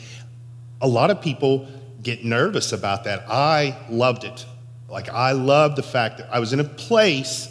a 0.81 0.89
lot 0.89 1.11
of 1.11 1.21
people 1.21 1.69
get 2.03 2.25
nervous 2.25 2.73
about 2.73 3.05
that. 3.05 3.27
I 3.29 3.77
loved 3.91 4.25
it. 4.25 4.47
Like, 4.89 5.11
I 5.11 5.33
love 5.33 5.77
the 5.77 5.83
fact 5.83 6.19
that 6.19 6.33
I 6.33 6.39
was 6.41 6.53
in 6.53 6.61
a 6.61 6.65
place 6.65 7.51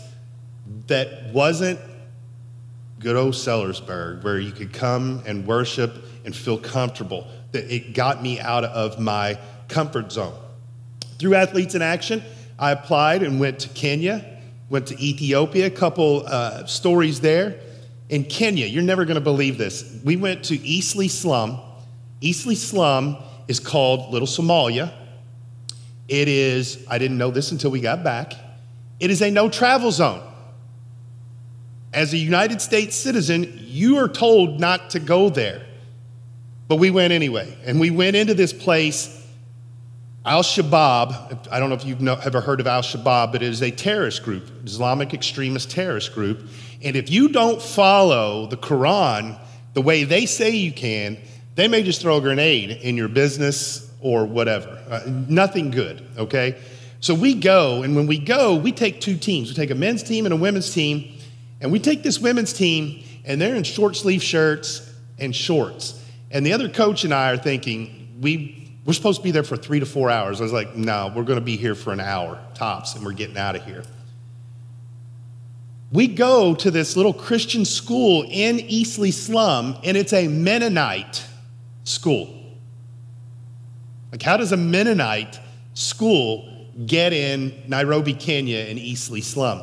that 0.87 1.31
wasn't 1.33 1.79
good 2.99 3.15
old 3.15 3.33
Sellersburg, 3.33 4.23
where 4.23 4.39
you 4.39 4.51
could 4.51 4.73
come 4.73 5.21
and 5.25 5.45
worship 5.45 6.05
and 6.25 6.35
feel 6.35 6.57
comfortable. 6.57 7.27
That 7.51 7.71
it 7.73 7.93
got 7.93 8.23
me 8.23 8.39
out 8.39 8.63
of 8.63 8.99
my 8.99 9.37
comfort 9.67 10.11
zone. 10.11 10.33
Through 11.19 11.35
Athletes 11.35 11.75
in 11.75 11.81
Action, 11.81 12.23
I 12.57 12.71
applied 12.71 13.23
and 13.23 13.39
went 13.39 13.59
to 13.59 13.69
Kenya, 13.69 14.25
went 14.69 14.87
to 14.87 14.99
Ethiopia, 15.01 15.67
a 15.67 15.69
couple 15.69 16.23
uh, 16.25 16.65
stories 16.65 17.19
there. 17.21 17.59
In 18.09 18.23
Kenya, 18.23 18.65
you're 18.65 18.83
never 18.83 19.05
going 19.05 19.15
to 19.15 19.21
believe 19.21 19.57
this. 19.57 19.99
We 20.03 20.15
went 20.15 20.45
to 20.45 20.55
Eastleigh 20.61 21.09
Slum. 21.09 21.59
Eastleigh 22.21 22.55
Slum 22.55 23.17
is 23.47 23.59
called 23.59 24.11
Little 24.11 24.27
Somalia. 24.27 24.93
It 26.07 26.27
is, 26.27 26.85
I 26.89 26.97
didn't 26.97 27.17
know 27.17 27.31
this 27.31 27.51
until 27.51 27.71
we 27.71 27.81
got 27.81 28.03
back, 28.03 28.33
it 28.99 29.09
is 29.09 29.21
a 29.21 29.31
no 29.31 29.49
travel 29.49 29.91
zone. 29.91 30.21
As 31.93 32.13
a 32.13 32.17
United 32.17 32.61
States 32.61 32.95
citizen, 32.95 33.59
you 33.59 33.97
are 33.97 34.07
told 34.07 34.59
not 34.59 34.89
to 34.91 34.99
go 34.99 35.29
there. 35.29 35.61
But 36.67 36.77
we 36.77 36.89
went 36.89 37.13
anyway. 37.13 37.55
And 37.65 37.79
we 37.79 37.91
went 37.91 38.15
into 38.15 38.33
this 38.33 38.51
place, 38.51 39.25
Al 40.25 40.41
Shabaab. 40.41 41.47
I 41.51 41.59
don't 41.59 41.69
know 41.69 41.75
if 41.75 41.85
you've 41.85 42.01
know, 42.01 42.19
ever 42.23 42.41
heard 42.41 42.59
of 42.59 42.67
Al 42.67 42.81
Shabaab, 42.81 43.31
but 43.31 43.43
it 43.43 43.49
is 43.49 43.61
a 43.61 43.69
terrorist 43.69 44.23
group, 44.23 44.49
Islamic 44.63 45.13
extremist 45.13 45.69
terrorist 45.69 46.13
group. 46.13 46.49
And 46.81 46.95
if 46.95 47.09
you 47.11 47.29
don't 47.29 47.61
follow 47.61 48.47
the 48.47 48.57
Quran 48.57 49.39
the 49.73 49.81
way 49.81 50.03
they 50.03 50.25
say 50.25 50.51
you 50.51 50.71
can, 50.71 51.17
they 51.55 51.67
may 51.67 51.83
just 51.83 52.01
throw 52.01 52.17
a 52.17 52.21
grenade 52.21 52.71
in 52.71 52.97
your 52.97 53.07
business 53.07 53.91
or 54.01 54.25
whatever. 54.25 54.79
Uh, 54.89 55.01
nothing 55.07 55.71
good, 55.71 56.05
okay? 56.17 56.59
So 56.99 57.13
we 57.13 57.35
go, 57.35 57.83
and 57.83 57.95
when 57.95 58.07
we 58.07 58.17
go, 58.17 58.55
we 58.55 58.71
take 58.71 59.01
two 59.01 59.17
teams. 59.17 59.49
We 59.49 59.55
take 59.55 59.71
a 59.71 59.75
men's 59.75 60.03
team 60.03 60.25
and 60.25 60.33
a 60.33 60.37
women's 60.37 60.73
team, 60.73 61.12
and 61.63 61.71
we 61.71 61.79
take 61.79 62.03
this 62.03 62.19
women's 62.19 62.51
team, 62.51 63.03
and 63.23 63.41
they're 63.41 63.55
in 63.55 63.63
short 63.63 63.95
sleeve 63.95 64.21
shirts 64.21 64.87
and 65.17 65.33
shorts. 65.33 65.99
And 66.29 66.45
the 66.45 66.51
other 66.51 66.67
coach 66.67 67.05
and 67.05 67.13
I 67.13 67.31
are 67.31 67.37
thinking, 67.37 68.17
we, 68.21 68.77
we're 68.85 68.93
supposed 68.93 69.21
to 69.21 69.23
be 69.23 69.31
there 69.31 69.43
for 69.43 69.55
three 69.55 69.79
to 69.79 69.85
four 69.85 70.11
hours. 70.11 70.41
I 70.41 70.43
was 70.43 70.51
like, 70.51 70.75
no, 70.75 71.13
we're 71.15 71.23
going 71.23 71.39
to 71.39 71.45
be 71.45 71.55
here 71.55 71.73
for 71.73 71.93
an 71.93 72.01
hour 72.01 72.37
tops, 72.53 72.95
and 72.95 73.05
we're 73.05 73.13
getting 73.13 73.37
out 73.37 73.55
of 73.55 73.63
here. 73.63 73.83
We 75.89 76.07
go 76.07 76.53
to 76.53 76.69
this 76.69 76.97
little 76.97 77.13
Christian 77.13 77.63
school 77.63 78.25
in 78.29 78.59
Eastleigh 78.59 79.11
Slum, 79.11 79.77
and 79.85 79.95
it's 79.95 80.11
a 80.11 80.27
Mennonite 80.27 81.25
school. 81.85 82.41
Like, 84.11 84.21
how 84.21 84.35
does 84.35 84.51
a 84.51 84.57
Mennonite 84.57 85.39
school 85.75 86.67
get 86.85 87.13
in 87.13 87.63
Nairobi, 87.67 88.13
Kenya, 88.13 88.65
and 88.67 88.77
Eastleigh 88.77 89.21
Slum? 89.21 89.61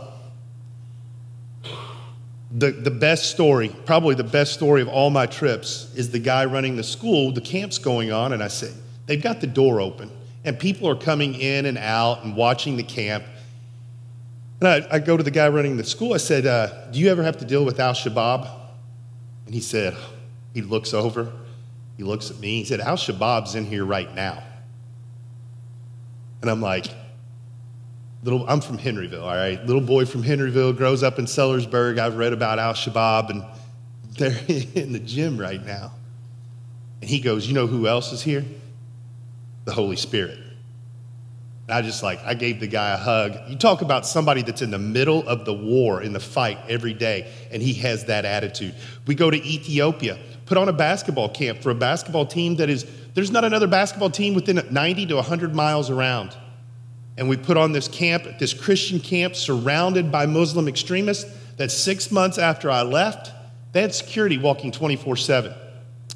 The, 2.53 2.73
the 2.73 2.91
best 2.91 3.31
story, 3.31 3.69
probably 3.87 4.17
the 4.17 4.25
best 4.25 4.55
story 4.55 4.83
of 4.83 4.89
all 4.89 5.11
my 5.11 5.27
trips, 5.27 5.93
is 5.95 6.11
the 6.11 6.19
guy 6.19 6.45
running 6.47 6.77
the 6.77 6.83
school. 6.83 7.33
The 7.33 7.41
camp's 7.41 7.79
going 7.79 8.11
on, 8.11 8.33
and 8.33 8.43
I 8.43 8.49
say, 8.49 8.73
they've 9.07 9.23
got 9.23 9.41
the 9.41 9.47
door 9.47 9.81
open, 9.81 10.11
and 10.45 10.59
people 10.59 10.89
are 10.89 10.97
coming 10.97 11.35
in 11.35 11.67
and 11.67 11.79
out 11.79 12.25
and 12.25 12.35
watching 12.35 12.77
the 12.77 12.83
camp. 12.83 13.25
And 14.61 14.69
I, 14.69 14.97
I 14.97 14.99
go 14.99 15.17
to 15.17 15.23
the 15.23 15.31
guy 15.31 15.49
running 15.49 15.77
the 15.77 15.85
school. 15.85 16.13
I 16.13 16.19
said, 16.19 16.45
uh, 16.45 16.91
Do 16.91 16.99
you 16.99 17.09
ever 17.09 17.23
have 17.23 17.39
to 17.39 17.45
deal 17.45 17.65
with 17.65 17.79
Al 17.79 17.95
Shabaab? 17.95 18.51
And 19.47 19.55
he 19.55 19.61
said, 19.61 19.97
He 20.53 20.63
looks 20.63 20.93
over. 20.93 21.33
He 21.97 22.03
looks 22.03 22.31
at 22.31 22.39
me. 22.41 22.59
He 22.61 22.65
said, 22.65 22.81
Al 22.81 22.97
Shabaab's 22.97 23.55
in 23.55 23.65
here 23.65 23.85
right 23.85 24.13
now. 24.15 24.43
And 26.43 26.51
I'm 26.51 26.61
like, 26.61 26.87
little, 28.23 28.49
I'm 28.49 28.61
from 28.61 28.79
Henryville, 28.79 29.23
all 29.23 29.35
right? 29.35 29.65
Little 29.65 29.83
boy 29.83 30.05
from 30.05 30.23
Henryville 30.23 30.77
grows 30.77 31.03
up 31.03 31.19
in 31.19 31.25
Sellersburg. 31.25 31.99
I've 31.99 32.17
read 32.17 32.33
about 32.33 32.59
Al 32.59 32.75
Shabaab, 32.75 33.31
and 33.31 33.45
they're 34.19 34.39
in 34.75 34.93
the 34.93 34.99
gym 34.99 35.39
right 35.39 35.65
now. 35.65 35.93
And 37.01 37.09
he 37.09 37.21
goes, 37.21 37.47
You 37.47 37.55
know 37.55 37.67
who 37.67 37.87
else 37.87 38.13
is 38.13 38.23
here? 38.23 38.45
The 39.65 39.73
Holy 39.73 39.97
Spirit. 39.97 40.39
And 41.69 41.77
I 41.77 41.83
just 41.83 42.03
like, 42.03 42.19
I 42.25 42.35
gave 42.35 42.59
the 42.59 42.67
guy 42.67 42.91
a 42.91 42.97
hug. 42.97 43.39
You 43.49 43.57
talk 43.57 43.81
about 43.81 44.05
somebody 44.05 44.43
that's 44.43 44.61
in 44.61 44.71
the 44.71 44.79
middle 44.79 45.27
of 45.29 45.45
the 45.45 45.55
war, 45.55 46.03
in 46.03 46.13
the 46.13 46.21
fight 46.21 46.59
every 46.69 46.95
day, 46.95 47.33
and 47.53 47.63
he 47.63 47.75
has 47.75 48.07
that 48.07 48.25
attitude. 48.25 48.75
We 49.07 49.15
go 49.15 49.31
to 49.31 49.37
Ethiopia 49.37 50.19
put 50.51 50.59
on 50.59 50.69
a 50.69 50.73
basketball 50.73 51.29
camp 51.29 51.63
for 51.63 51.71
a 51.71 51.75
basketball 51.77 52.27
team 52.27 52.57
that 52.57 52.69
is, 52.69 52.85
there's 53.15 53.31
not 53.31 53.45
another 53.45 53.69
basketball 53.69 54.11
team 54.11 54.35
within 54.35 54.61
90 54.69 55.07
to 55.07 55.15
100 55.15 55.55
miles 55.55 55.91
around. 55.91 56.37
And 57.21 57.29
we 57.29 57.37
put 57.37 57.59
on 57.59 57.73
this 57.73 57.87
camp, 57.87 58.25
this 58.39 58.55
Christian 58.55 58.99
camp 58.99 59.37
surrounded 59.37 60.11
by 60.11 60.25
Muslim 60.25 60.67
extremists 60.67 61.31
that 61.59 61.71
six 61.71 62.11
months 62.11 62.39
after 62.39 62.71
I 62.71 62.81
left, 62.81 63.31
they 63.73 63.83
had 63.83 63.95
security 63.95 64.39
walking 64.39 64.73
24 64.73 65.17
7. 65.17 65.53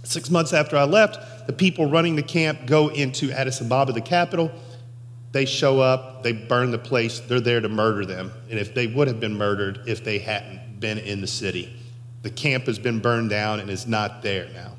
Six 0.02 0.30
months 0.30 0.54
after 0.54 0.78
I 0.78 0.84
left, 0.84 1.46
the 1.46 1.52
people 1.52 1.90
running 1.90 2.16
the 2.16 2.22
camp 2.22 2.64
go 2.64 2.88
into 2.88 3.30
Addis 3.30 3.60
Ababa, 3.60 3.92
the 3.92 4.00
capital. 4.00 4.50
They 5.32 5.44
show 5.44 5.78
up, 5.78 6.22
they 6.22 6.32
burn 6.32 6.70
the 6.70 6.78
place, 6.78 7.20
they're 7.20 7.38
there 7.38 7.60
to 7.60 7.68
murder 7.68 8.06
them. 8.06 8.32
And 8.48 8.58
if 8.58 8.72
they 8.72 8.86
would 8.86 9.06
have 9.06 9.20
been 9.20 9.36
murdered 9.36 9.82
if 9.86 10.02
they 10.04 10.20
hadn't 10.20 10.80
been 10.80 10.96
in 10.96 11.20
the 11.20 11.26
city. 11.26 11.70
The 12.22 12.30
camp 12.30 12.64
has 12.64 12.78
been 12.78 13.00
burned 13.00 13.28
down 13.28 13.60
and 13.60 13.68
is 13.68 13.86
not 13.86 14.22
there 14.22 14.48
now. 14.54 14.72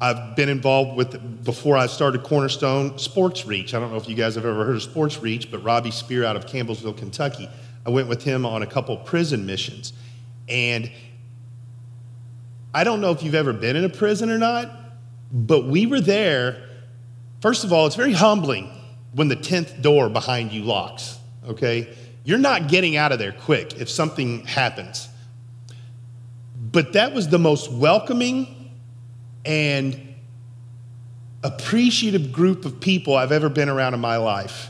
I've 0.00 0.36
been 0.36 0.48
involved 0.48 0.96
with, 0.96 1.44
before 1.44 1.76
I 1.76 1.86
started 1.86 2.22
Cornerstone, 2.22 2.98
Sports 2.98 3.46
Reach. 3.46 3.74
I 3.74 3.80
don't 3.80 3.90
know 3.90 3.96
if 3.96 4.08
you 4.08 4.14
guys 4.14 4.36
have 4.36 4.46
ever 4.46 4.64
heard 4.64 4.76
of 4.76 4.82
Sports 4.82 5.18
Reach, 5.18 5.50
but 5.50 5.58
Robbie 5.64 5.90
Spear 5.90 6.24
out 6.24 6.36
of 6.36 6.46
Campbellsville, 6.46 6.96
Kentucky. 6.96 7.48
I 7.84 7.90
went 7.90 8.08
with 8.08 8.22
him 8.22 8.46
on 8.46 8.62
a 8.62 8.66
couple 8.66 8.96
prison 8.98 9.44
missions. 9.44 9.92
And 10.48 10.90
I 12.72 12.84
don't 12.84 13.00
know 13.00 13.10
if 13.10 13.24
you've 13.24 13.34
ever 13.34 13.52
been 13.52 13.74
in 13.74 13.84
a 13.84 13.88
prison 13.88 14.30
or 14.30 14.38
not, 14.38 14.70
but 15.32 15.66
we 15.66 15.86
were 15.86 16.00
there. 16.00 16.64
First 17.40 17.64
of 17.64 17.72
all, 17.72 17.86
it's 17.86 17.96
very 17.96 18.12
humbling 18.12 18.70
when 19.14 19.26
the 19.28 19.36
10th 19.36 19.82
door 19.82 20.08
behind 20.08 20.52
you 20.52 20.62
locks, 20.62 21.18
okay? 21.46 21.92
You're 22.22 22.38
not 22.38 22.68
getting 22.68 22.96
out 22.96 23.10
of 23.10 23.18
there 23.18 23.32
quick 23.32 23.80
if 23.80 23.88
something 23.88 24.44
happens. 24.46 25.08
But 26.70 26.92
that 26.92 27.14
was 27.14 27.28
the 27.28 27.38
most 27.38 27.72
welcoming 27.72 28.57
and 29.48 30.14
appreciative 31.42 32.32
group 32.32 32.66
of 32.66 32.80
people 32.80 33.16
I've 33.16 33.32
ever 33.32 33.48
been 33.48 33.70
around 33.70 33.94
in 33.94 34.00
my 34.00 34.18
life. 34.18 34.68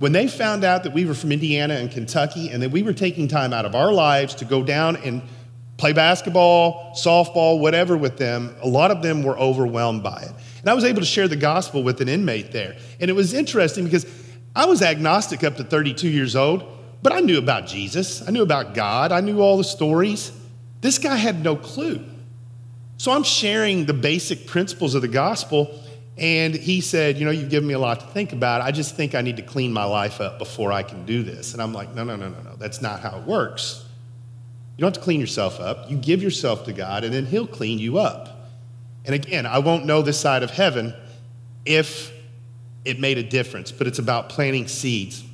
When 0.00 0.12
they 0.12 0.28
found 0.28 0.64
out 0.64 0.82
that 0.82 0.92
we 0.92 1.06
were 1.06 1.14
from 1.14 1.32
Indiana 1.32 1.74
and 1.74 1.90
Kentucky 1.90 2.50
and 2.50 2.62
that 2.62 2.70
we 2.70 2.82
were 2.82 2.92
taking 2.92 3.26
time 3.26 3.54
out 3.54 3.64
of 3.64 3.74
our 3.74 3.90
lives 3.90 4.34
to 4.36 4.44
go 4.44 4.62
down 4.62 4.96
and 4.96 5.22
play 5.78 5.94
basketball, 5.94 6.92
softball, 6.94 7.58
whatever 7.58 7.96
with 7.96 8.18
them, 8.18 8.54
a 8.62 8.68
lot 8.68 8.90
of 8.90 9.00
them 9.00 9.22
were 9.22 9.38
overwhelmed 9.38 10.02
by 10.02 10.20
it. 10.20 10.32
And 10.60 10.68
I 10.68 10.74
was 10.74 10.84
able 10.84 11.00
to 11.00 11.06
share 11.06 11.26
the 11.26 11.36
gospel 11.36 11.82
with 11.82 12.02
an 12.02 12.08
inmate 12.08 12.52
there. 12.52 12.76
And 13.00 13.08
it 13.08 13.14
was 13.14 13.32
interesting 13.32 13.84
because 13.84 14.04
I 14.54 14.66
was 14.66 14.82
agnostic 14.82 15.42
up 15.42 15.56
to 15.56 15.64
32 15.64 16.08
years 16.08 16.36
old, 16.36 16.64
but 17.02 17.14
I 17.14 17.20
knew 17.20 17.38
about 17.38 17.66
Jesus. 17.66 18.26
I 18.28 18.30
knew 18.30 18.42
about 18.42 18.74
God. 18.74 19.10
I 19.10 19.20
knew 19.20 19.40
all 19.40 19.56
the 19.56 19.64
stories. 19.64 20.32
This 20.82 20.98
guy 20.98 21.16
had 21.16 21.42
no 21.42 21.56
clue. 21.56 22.04
So 23.02 23.10
I'm 23.10 23.24
sharing 23.24 23.86
the 23.86 23.94
basic 23.94 24.46
principles 24.46 24.94
of 24.94 25.02
the 25.02 25.08
gospel, 25.08 25.76
and 26.16 26.54
he 26.54 26.80
said, 26.80 27.18
You 27.18 27.24
know, 27.24 27.32
you've 27.32 27.50
given 27.50 27.66
me 27.66 27.74
a 27.74 27.78
lot 27.80 27.98
to 27.98 28.06
think 28.06 28.32
about. 28.32 28.60
I 28.60 28.70
just 28.70 28.94
think 28.94 29.16
I 29.16 29.22
need 29.22 29.38
to 29.38 29.42
clean 29.42 29.72
my 29.72 29.82
life 29.82 30.20
up 30.20 30.38
before 30.38 30.70
I 30.70 30.84
can 30.84 31.04
do 31.04 31.24
this. 31.24 31.52
And 31.52 31.60
I'm 31.60 31.72
like, 31.72 31.92
No, 31.96 32.04
no, 32.04 32.14
no, 32.14 32.28
no, 32.28 32.40
no. 32.42 32.54
That's 32.58 32.80
not 32.80 33.00
how 33.00 33.18
it 33.18 33.24
works. 33.24 33.84
You 34.76 34.82
don't 34.82 34.94
have 34.94 35.00
to 35.00 35.04
clean 35.04 35.18
yourself 35.18 35.58
up. 35.58 35.90
You 35.90 35.96
give 35.96 36.22
yourself 36.22 36.64
to 36.66 36.72
God, 36.72 37.02
and 37.02 37.12
then 37.12 37.26
He'll 37.26 37.48
clean 37.48 37.80
you 37.80 37.98
up. 37.98 38.48
And 39.04 39.16
again, 39.16 39.46
I 39.46 39.58
won't 39.58 39.84
know 39.84 40.02
this 40.02 40.20
side 40.20 40.44
of 40.44 40.52
heaven 40.52 40.94
if 41.66 42.12
it 42.84 43.00
made 43.00 43.18
a 43.18 43.24
difference, 43.24 43.72
but 43.72 43.88
it's 43.88 43.98
about 43.98 44.28
planting 44.28 44.68
seeds 44.68 45.24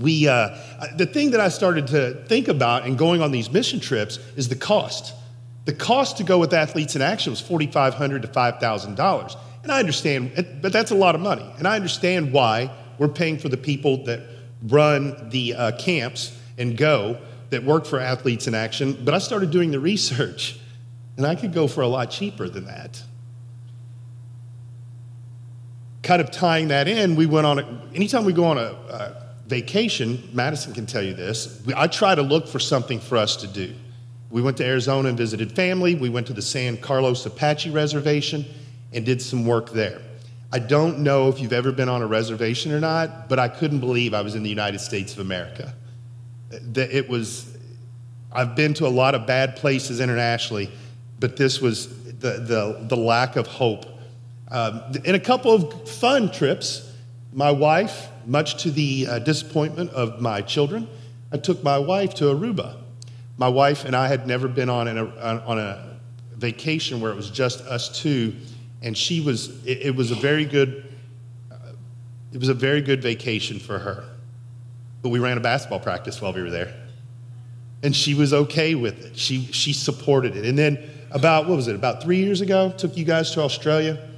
we, 0.00 0.26
uh, 0.26 0.56
the 0.96 1.04
thing 1.04 1.32
that 1.32 1.40
I 1.40 1.50
started 1.50 1.88
to 1.88 2.24
think 2.26 2.48
about 2.48 2.86
in 2.86 2.96
going 2.96 3.20
on 3.20 3.30
these 3.30 3.50
mission 3.50 3.78
trips 3.78 4.18
is 4.36 4.48
the 4.48 4.56
cost. 4.56 5.14
The 5.64 5.72
cost 5.72 6.16
to 6.16 6.24
go 6.24 6.38
with 6.38 6.52
Athletes 6.52 6.96
in 6.96 7.02
Action 7.02 7.30
was 7.30 7.40
$4,500 7.40 8.22
to 8.22 8.28
$5,000. 8.28 9.36
And 9.62 9.70
I 9.70 9.78
understand, 9.78 10.58
but 10.60 10.72
that's 10.72 10.90
a 10.90 10.94
lot 10.94 11.14
of 11.14 11.20
money. 11.20 11.48
And 11.58 11.68
I 11.68 11.76
understand 11.76 12.32
why 12.32 12.70
we're 12.98 13.08
paying 13.08 13.38
for 13.38 13.48
the 13.48 13.56
people 13.56 14.04
that 14.04 14.20
run 14.64 15.28
the 15.30 15.54
uh, 15.54 15.72
camps 15.72 16.36
and 16.58 16.76
go 16.76 17.18
that 17.50 17.62
work 17.62 17.86
for 17.86 18.00
Athletes 18.00 18.48
in 18.48 18.54
Action. 18.54 18.98
But 19.04 19.14
I 19.14 19.18
started 19.18 19.50
doing 19.50 19.70
the 19.70 19.78
research, 19.80 20.58
and 21.16 21.26
I 21.26 21.34
could 21.34 21.52
go 21.52 21.68
for 21.68 21.82
a 21.82 21.86
lot 21.86 22.10
cheaper 22.10 22.48
than 22.48 22.64
that. 22.64 23.02
Kind 26.02 26.20
of 26.20 26.32
tying 26.32 26.68
that 26.68 26.88
in, 26.88 27.14
we 27.14 27.26
went 27.26 27.46
on, 27.46 27.58
a, 27.60 27.82
anytime 27.94 28.24
we 28.24 28.32
go 28.32 28.44
on 28.44 28.58
a, 28.58 28.62
a 28.62 29.22
vacation, 29.46 30.28
Madison 30.32 30.72
can 30.72 30.86
tell 30.86 31.02
you 31.02 31.14
this, 31.14 31.62
I 31.76 31.86
try 31.86 32.14
to 32.14 32.22
look 32.22 32.48
for 32.48 32.58
something 32.58 32.98
for 32.98 33.16
us 33.16 33.36
to 33.36 33.46
do. 33.46 33.74
We 34.32 34.40
went 34.40 34.56
to 34.56 34.64
Arizona 34.64 35.10
and 35.10 35.18
visited 35.18 35.52
family. 35.52 35.94
We 35.94 36.08
went 36.08 36.26
to 36.28 36.32
the 36.32 36.40
San 36.40 36.78
Carlos 36.78 37.26
Apache 37.26 37.68
Reservation 37.68 38.46
and 38.94 39.04
did 39.04 39.20
some 39.20 39.44
work 39.44 39.72
there. 39.72 40.00
I 40.50 40.58
don't 40.58 41.00
know 41.00 41.28
if 41.28 41.38
you've 41.38 41.52
ever 41.52 41.70
been 41.70 41.90
on 41.90 42.00
a 42.00 42.06
reservation 42.06 42.72
or 42.72 42.80
not, 42.80 43.28
but 43.28 43.38
I 43.38 43.48
couldn't 43.48 43.80
believe 43.80 44.14
I 44.14 44.22
was 44.22 44.34
in 44.34 44.42
the 44.42 44.48
United 44.48 44.80
States 44.80 45.12
of 45.12 45.18
America. 45.18 45.74
It 46.50 47.10
was, 47.10 47.58
I've 48.32 48.56
been 48.56 48.72
to 48.74 48.86
a 48.86 48.88
lot 48.88 49.14
of 49.14 49.26
bad 49.26 49.56
places 49.56 50.00
internationally, 50.00 50.70
but 51.20 51.36
this 51.36 51.60
was 51.60 51.88
the, 52.04 52.40
the, 52.40 52.86
the 52.88 52.96
lack 52.96 53.36
of 53.36 53.46
hope. 53.46 53.84
Um, 54.50 54.82
in 55.04 55.14
a 55.14 55.20
couple 55.20 55.52
of 55.52 55.88
fun 55.90 56.32
trips, 56.32 56.90
my 57.34 57.50
wife, 57.50 58.08
much 58.24 58.62
to 58.62 58.70
the 58.70 59.08
uh, 59.08 59.18
disappointment 59.18 59.90
of 59.90 60.22
my 60.22 60.40
children, 60.40 60.88
I 61.30 61.36
took 61.36 61.62
my 61.62 61.78
wife 61.78 62.14
to 62.14 62.24
Aruba. 62.24 62.78
My 63.36 63.48
wife 63.48 63.84
and 63.84 63.96
I 63.96 64.08
had 64.08 64.26
never 64.26 64.46
been 64.46 64.68
on, 64.68 64.86
a, 64.88 65.04
on 65.46 65.58
a 65.58 65.98
vacation 66.36 67.00
where 67.00 67.10
it 67.10 67.16
was 67.16 67.30
just 67.30 67.60
us 67.62 68.00
two, 68.00 68.34
and 68.82 68.96
she 68.96 69.20
was, 69.20 69.64
it, 69.64 69.78
it 69.82 69.96
was 69.96 70.10
a 70.10 70.14
very 70.16 70.44
good, 70.44 70.94
uh, 71.50 71.72
it 72.32 72.38
was 72.38 72.48
a 72.48 72.54
very 72.54 72.80
good 72.80 73.02
vacation 73.02 73.58
for 73.58 73.78
her. 73.78 74.04
But 75.02 75.08
we 75.08 75.18
ran 75.18 75.36
a 75.36 75.40
basketball 75.40 75.80
practice 75.80 76.20
while 76.20 76.32
we 76.32 76.42
were 76.42 76.50
there. 76.50 76.74
And 77.82 77.96
she 77.96 78.14
was 78.14 78.32
okay 78.32 78.74
with 78.74 79.04
it. 79.04 79.18
She, 79.18 79.46
she 79.46 79.72
supported 79.72 80.36
it. 80.36 80.44
And 80.44 80.56
then 80.56 80.78
about, 81.10 81.48
what 81.48 81.56
was 81.56 81.68
it, 81.68 81.74
about 81.74 82.02
three 82.02 82.18
years 82.18 82.40
ago, 82.40 82.72
took 82.76 82.96
you 82.96 83.04
guys 83.04 83.32
to 83.32 83.40
Australia. 83.40 84.08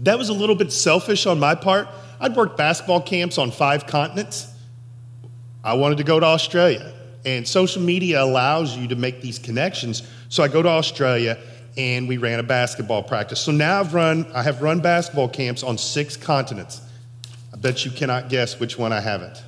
That 0.00 0.18
was 0.18 0.28
a 0.28 0.34
little 0.34 0.56
bit 0.56 0.72
selfish 0.72 1.26
on 1.26 1.40
my 1.40 1.54
part. 1.54 1.88
I'd 2.20 2.36
worked 2.36 2.56
basketball 2.56 3.00
camps 3.00 3.38
on 3.38 3.50
five 3.50 3.86
continents. 3.86 4.52
I 5.64 5.74
wanted 5.74 5.98
to 5.98 6.04
go 6.04 6.20
to 6.20 6.26
Australia. 6.26 6.92
And 7.24 7.46
social 7.46 7.82
media 7.82 8.22
allows 8.22 8.76
you 8.76 8.88
to 8.88 8.96
make 8.96 9.20
these 9.20 9.38
connections. 9.38 10.02
So 10.28 10.42
I 10.42 10.48
go 10.48 10.62
to 10.62 10.68
Australia 10.68 11.38
and 11.76 12.08
we 12.08 12.18
ran 12.18 12.40
a 12.40 12.42
basketball 12.42 13.02
practice. 13.02 13.40
So 13.40 13.52
now 13.52 13.80
I've 13.80 13.94
run, 13.94 14.26
I 14.34 14.42
have 14.42 14.60
run 14.60 14.80
basketball 14.80 15.28
camps 15.28 15.62
on 15.62 15.78
six 15.78 16.16
continents. 16.16 16.80
I 17.52 17.56
bet 17.56 17.84
you 17.84 17.90
cannot 17.90 18.28
guess 18.28 18.58
which 18.58 18.76
one 18.76 18.92
I 18.92 19.00
haven't. 19.00 19.42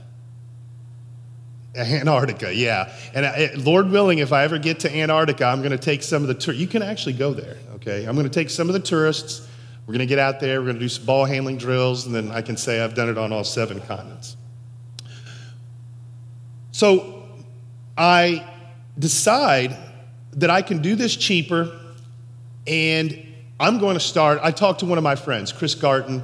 Antarctica, 1.76 2.54
yeah. 2.54 2.93
And 3.14 3.26
I, 3.26 3.50
Lord 3.57 3.90
willing, 3.90 4.19
if 4.19 4.33
I 4.33 4.45
ever 4.45 4.59
get 4.59 4.81
to 4.81 4.97
Antarctica, 4.97 5.45
I'm 5.45 5.59
going 5.59 5.73
to 5.73 5.78
take 5.78 6.02
some 6.02 6.23
of 6.23 6.28
the 6.28 6.35
tourists. 6.35 6.61
You 6.61 6.69
can 6.69 6.83
actually 6.83 7.14
go 7.14 7.35
there, 7.35 7.57
okay? 7.75 8.04
I'm 8.04 8.14
going 8.14 8.28
to 8.28 8.33
take 8.33 8.49
some 8.49 8.69
of 8.69 8.75
the 8.75 8.81
tourists. 8.81 9.49
We're 9.87 9.93
going 9.93 9.99
to 9.99 10.07
get 10.07 10.21
out 10.21 10.38
there. 10.38 10.61
We're 10.61 10.66
going 10.66 10.76
to 10.76 10.81
do 10.81 10.88
some 10.88 11.04
ball 11.04 11.25
handling 11.25 11.59
drills, 11.59 12.07
and 12.07 12.14
then 12.14 12.31
I 12.31 12.43
can 12.43 12.57
say 12.57 12.81
I've 12.81 12.95
done 12.95 13.09
it 13.09 13.19
on 13.19 13.33
all 13.33 13.45
seven 13.45 13.81
continents. 13.81 14.37
So 16.71 17.13
I 17.96 18.46
decide 18.98 19.76
that 20.34 20.50
I 20.50 20.62
can 20.62 20.82
do 20.82 20.96
this 20.96 21.14
cheaper, 21.16 21.78
and 22.66 23.26
I'm 23.60 23.78
going 23.78 23.94
to 23.94 24.00
start. 24.00 24.40
I 24.42 24.50
talked 24.50 24.80
to 24.80 24.86
one 24.86 24.98
of 24.98 25.04
my 25.04 25.16
friends, 25.16 25.52
Chris 25.52 25.74
Garten, 25.74 26.22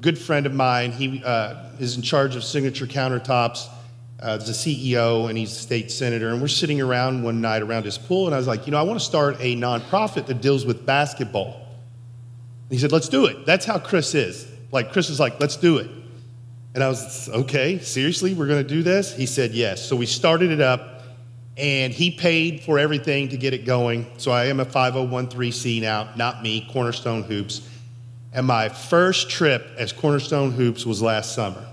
good 0.00 0.18
friend 0.18 0.46
of 0.46 0.54
mine. 0.54 0.92
He 0.92 1.22
uh, 1.24 1.70
is 1.78 1.96
in 1.96 2.02
charge 2.02 2.36
of 2.36 2.44
Signature 2.44 2.86
Countertops 2.86 3.68
uh, 4.22 4.36
the 4.36 4.52
CEO 4.52 5.28
and 5.28 5.36
he's 5.36 5.50
a 5.50 5.54
state 5.54 5.90
senator. 5.90 6.30
And 6.30 6.40
we're 6.40 6.48
sitting 6.48 6.80
around 6.80 7.22
one 7.22 7.40
night 7.40 7.60
around 7.60 7.84
his 7.84 7.98
pool, 7.98 8.26
and 8.26 8.34
I 8.34 8.38
was 8.38 8.46
like, 8.46 8.66
you 8.66 8.70
know, 8.70 8.78
I 8.78 8.82
want 8.82 8.98
to 8.98 9.04
start 9.04 9.36
a 9.40 9.56
nonprofit 9.56 10.26
that 10.26 10.40
deals 10.40 10.64
with 10.64 10.86
basketball. 10.86 11.54
And 11.56 12.70
he 12.70 12.78
said, 12.78 12.92
let's 12.92 13.08
do 13.08 13.26
it. 13.26 13.44
That's 13.44 13.66
how 13.66 13.78
Chris 13.78 14.14
is. 14.14 14.50
Like, 14.70 14.92
Chris 14.92 15.10
is 15.10 15.18
like, 15.18 15.40
let's 15.40 15.56
do 15.56 15.78
it. 15.78 15.90
And 16.74 16.82
I 16.82 16.88
was, 16.88 17.28
okay, 17.28 17.80
seriously, 17.80 18.32
we're 18.32 18.46
going 18.46 18.62
to 18.62 18.68
do 18.68 18.82
this? 18.82 19.14
He 19.14 19.26
said, 19.26 19.50
yes. 19.50 19.84
So 19.86 19.96
we 19.96 20.06
started 20.06 20.50
it 20.52 20.60
up, 20.60 20.91
and 21.56 21.92
he 21.92 22.10
paid 22.10 22.62
for 22.62 22.78
everything 22.78 23.28
to 23.28 23.36
get 23.36 23.52
it 23.52 23.64
going. 23.64 24.06
So 24.16 24.30
I 24.30 24.46
am 24.46 24.60
a 24.60 24.64
501c 24.64 25.80
now, 25.80 26.08
not 26.16 26.42
me, 26.42 26.68
Cornerstone 26.72 27.22
Hoops. 27.24 27.68
And 28.32 28.46
my 28.46 28.68
first 28.68 29.28
trip 29.28 29.66
as 29.76 29.92
Cornerstone 29.92 30.52
Hoops 30.52 30.86
was 30.86 31.02
last 31.02 31.34
summer 31.34 31.66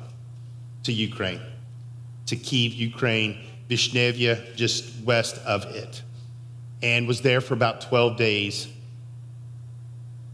to 0.84 0.92
Ukraine 0.92 1.40
to 2.30 2.36
Kiev, 2.36 2.74
Ukraine, 2.74 3.38
Vishnevia, 3.70 4.56
just 4.56 5.04
west 5.04 5.38
of 5.46 5.66
it, 5.76 6.04
and 6.84 7.08
was 7.08 7.22
there 7.22 7.42
for 7.42 7.56
about 7.56 7.82
12 7.82 8.18
days. 8.18 8.68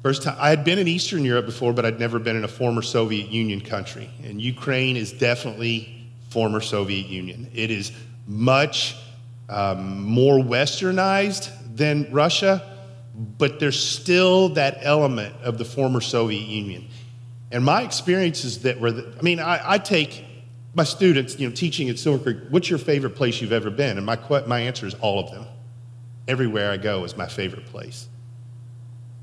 First 0.03 0.23
time, 0.23 0.35
I 0.37 0.49
had 0.49 0.63
been 0.63 0.77
in 0.77 0.87
Eastern 0.87 1.23
Europe 1.23 1.45
before, 1.45 1.73
but 1.73 1.85
I'd 1.85 1.99
never 1.99 2.19
been 2.19 2.35
in 2.35 2.43
a 2.43 2.49
former 2.49 2.81
Soviet 2.81 3.29
Union 3.29 3.61
country. 3.61 4.09
And 4.23 4.41
Ukraine 4.41 4.97
is 4.97 5.13
definitely 5.13 6.09
former 6.29 6.59
Soviet 6.59 7.07
Union. 7.07 7.49
It 7.53 7.71
is 7.71 7.91
much 8.27 8.95
um, 9.49 10.03
more 10.03 10.37
westernized 10.39 11.51
than 11.75 12.11
Russia, 12.11 12.61
but 13.15 13.59
there's 13.59 13.81
still 13.81 14.49
that 14.49 14.79
element 14.81 15.35
of 15.43 15.57
the 15.57 15.65
former 15.65 16.01
Soviet 16.01 16.47
Union. 16.47 16.87
And 17.51 17.63
my 17.63 17.83
experiences 17.83 18.63
that 18.63 18.79
were, 18.79 18.91
the, 18.91 19.15
I 19.17 19.21
mean, 19.21 19.39
I, 19.39 19.73
I 19.73 19.77
take 19.77 20.25
my 20.73 20.83
students, 20.83 21.39
you 21.39 21.47
know, 21.47 21.55
teaching 21.55 21.89
at 21.89 21.97
Silver 21.97 22.21
Creek, 22.21 22.37
what's 22.49 22.69
your 22.69 22.79
favorite 22.79 23.15
place 23.15 23.39
you've 23.39 23.53
ever 23.53 23.69
been? 23.69 23.97
And 23.97 24.05
my, 24.05 24.19
my 24.45 24.59
answer 24.59 24.85
is 24.85 24.93
all 24.95 25.19
of 25.19 25.31
them. 25.31 25.45
Everywhere 26.27 26.71
I 26.71 26.77
go 26.77 27.03
is 27.03 27.15
my 27.15 27.27
favorite 27.27 27.67
place. 27.67 28.09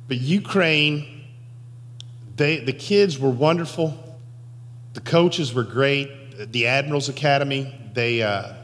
But 0.09 0.19
Ukraine, 0.19 1.25
they, 2.37 2.61
the 2.61 2.73
kids 2.73 3.19
were 3.19 3.31
wonderful. 3.31 3.99
The 4.95 5.01
coaches 5.01 5.53
were 5.53 5.65
great. 5.65 6.53
The 6.53 6.69
Admirals 6.69 7.09
Academy, 7.09 7.75
they, 7.93 8.23
uh, 8.23 8.55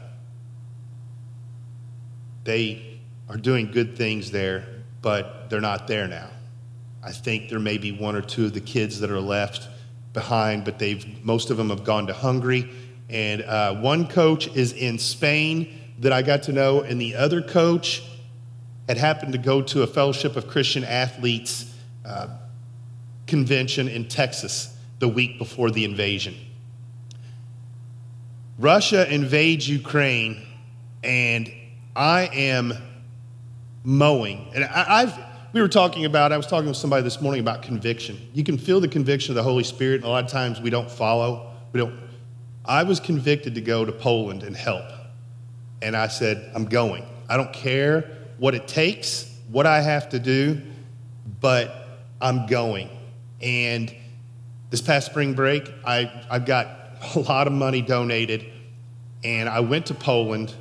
they 2.43 2.99
are 3.27 3.37
doing 3.37 3.71
good 3.71 3.95
things 3.95 4.31
there, 4.31 4.65
but 5.01 5.49
they're 5.49 5.61
not 5.61 5.87
there 5.87 6.07
now. 6.07 6.29
I 7.03 7.11
think 7.11 7.49
there 7.49 7.59
may 7.59 7.77
be 7.77 7.91
one 7.91 8.15
or 8.15 8.21
two 8.21 8.45
of 8.45 8.53
the 8.53 8.61
kids 8.61 8.99
that 8.99 9.11
are 9.11 9.21
left 9.21 9.67
behind, 10.13 10.65
but 10.65 10.79
they've 10.79 11.23
most 11.23 11.49
of 11.49 11.57
them 11.57 11.69
have 11.69 11.83
gone 11.83 12.07
to 12.07 12.13
Hungary. 12.13 12.69
And 13.09 13.41
uh, 13.43 13.75
one 13.75 14.07
coach 14.07 14.47
is 14.47 14.73
in 14.73 14.99
Spain 14.99 15.75
that 15.99 16.11
I 16.11 16.21
got 16.21 16.43
to 16.43 16.51
know, 16.51 16.81
and 16.81 16.99
the 16.99 17.15
other 17.15 17.41
coach 17.41 18.03
had 18.87 18.97
happened 18.97 19.33
to 19.33 19.37
go 19.37 19.61
to 19.61 19.83
a 19.83 19.87
Fellowship 19.87 20.35
of 20.35 20.47
Christian 20.47 20.83
Athletes 20.83 21.73
uh, 22.05 22.27
convention 23.27 23.87
in 23.87 24.07
Texas 24.07 24.75
the 24.99 25.07
week 25.07 25.37
before 25.37 25.71
the 25.71 25.85
invasion. 25.85 26.35
Russia 28.57 29.11
invades 29.13 29.69
Ukraine, 29.69 30.45
and 31.03 31.49
I 31.99 32.29
am 32.31 32.73
mowing. 33.83 34.49
And 34.55 34.63
I, 34.63 35.01
have 35.01 35.19
we 35.51 35.59
were 35.59 35.67
talking 35.67 36.05
about, 36.05 36.31
I 36.31 36.37
was 36.37 36.47
talking 36.47 36.69
with 36.69 36.77
somebody 36.77 37.03
this 37.03 37.19
morning 37.19 37.41
about 37.41 37.61
conviction. 37.61 38.17
You 38.33 38.45
can 38.45 38.57
feel 38.57 38.79
the 38.79 38.87
conviction 38.87 39.33
of 39.33 39.35
the 39.35 39.43
Holy 39.43 39.65
Spirit, 39.65 39.95
and 39.95 40.05
a 40.05 40.07
lot 40.07 40.23
of 40.23 40.31
times 40.31 40.61
we 40.61 40.69
don't 40.69 40.89
follow. 40.89 41.51
We 41.73 41.81
don't. 41.81 41.99
I 42.63 42.83
was 42.83 43.01
convicted 43.01 43.53
to 43.55 43.61
go 43.61 43.83
to 43.83 43.91
Poland 43.91 44.43
and 44.43 44.55
help. 44.55 44.85
And 45.81 45.93
I 45.93 46.07
said, 46.07 46.49
I'm 46.55 46.65
going. 46.65 47.05
I 47.27 47.35
don't 47.35 47.51
care 47.51 48.09
what 48.37 48.55
it 48.55 48.65
takes, 48.65 49.29
what 49.49 49.65
I 49.65 49.81
have 49.81 50.07
to 50.09 50.19
do, 50.19 50.61
but 51.41 51.85
I'm 52.21 52.47
going. 52.47 52.89
And 53.41 53.93
this 54.69 54.81
past 54.81 55.07
spring 55.07 55.33
break, 55.33 55.69
I, 55.85 56.23
I 56.31 56.39
got 56.39 56.69
a 57.15 57.19
lot 57.19 57.47
of 57.47 57.51
money 57.51 57.81
donated, 57.81 58.45
and 59.21 59.49
I 59.49 59.59
went 59.59 59.87
to 59.87 59.93
Poland. 59.93 60.53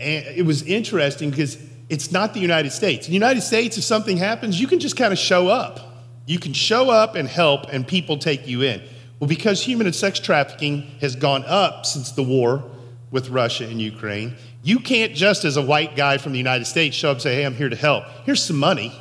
And 0.00 0.26
it 0.26 0.46
was 0.46 0.62
interesting 0.62 1.30
because 1.30 1.58
it's 1.90 2.10
not 2.10 2.32
the 2.32 2.40
United 2.40 2.70
States. 2.70 3.06
In 3.06 3.10
the 3.10 3.16
United 3.16 3.42
States, 3.42 3.76
if 3.76 3.84
something 3.84 4.16
happens, 4.16 4.60
you 4.60 4.66
can 4.66 4.80
just 4.80 4.96
kind 4.96 5.12
of 5.12 5.18
show 5.18 5.48
up. 5.48 5.80
You 6.26 6.38
can 6.38 6.52
show 6.52 6.90
up 6.90 7.16
and 7.16 7.28
help, 7.28 7.72
and 7.72 7.86
people 7.86 8.16
take 8.16 8.46
you 8.46 8.62
in. 8.62 8.82
Well, 9.18 9.28
because 9.28 9.62
human 9.62 9.86
and 9.86 9.94
sex 9.94 10.18
trafficking 10.18 10.82
has 11.00 11.16
gone 11.16 11.44
up 11.46 11.84
since 11.84 12.12
the 12.12 12.22
war 12.22 12.64
with 13.10 13.28
Russia 13.28 13.66
and 13.66 13.80
Ukraine, 13.80 14.36
you 14.62 14.78
can't 14.78 15.14
just 15.14 15.44
as 15.44 15.56
a 15.56 15.62
white 15.62 15.96
guy 15.96 16.16
from 16.16 16.32
the 16.32 16.38
United 16.38 16.64
States 16.66 16.96
show 16.96 17.10
up 17.10 17.16
and 17.16 17.22
say, 17.22 17.34
hey, 17.34 17.44
I'm 17.44 17.54
here 17.54 17.68
to 17.68 17.76
help. 17.76 18.04
Here's 18.24 18.42
some 18.42 18.58
money. 18.58 18.92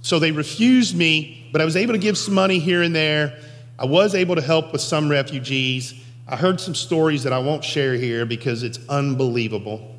So 0.00 0.18
they 0.18 0.32
refused 0.32 0.96
me, 0.96 1.48
but 1.52 1.60
I 1.60 1.64
was 1.64 1.76
able 1.76 1.92
to 1.92 1.98
give 1.98 2.16
some 2.16 2.34
money 2.34 2.58
here 2.58 2.82
and 2.82 2.94
there. 2.94 3.38
I 3.78 3.84
was 3.84 4.14
able 4.14 4.36
to 4.36 4.42
help 4.42 4.72
with 4.72 4.80
some 4.80 5.10
refugees. 5.10 5.94
I 6.28 6.36
heard 6.36 6.60
some 6.60 6.74
stories 6.74 7.22
that 7.22 7.32
I 7.32 7.38
won't 7.38 7.62
share 7.62 7.94
here 7.94 8.26
because 8.26 8.62
it's 8.62 8.80
unbelievable 8.88 9.96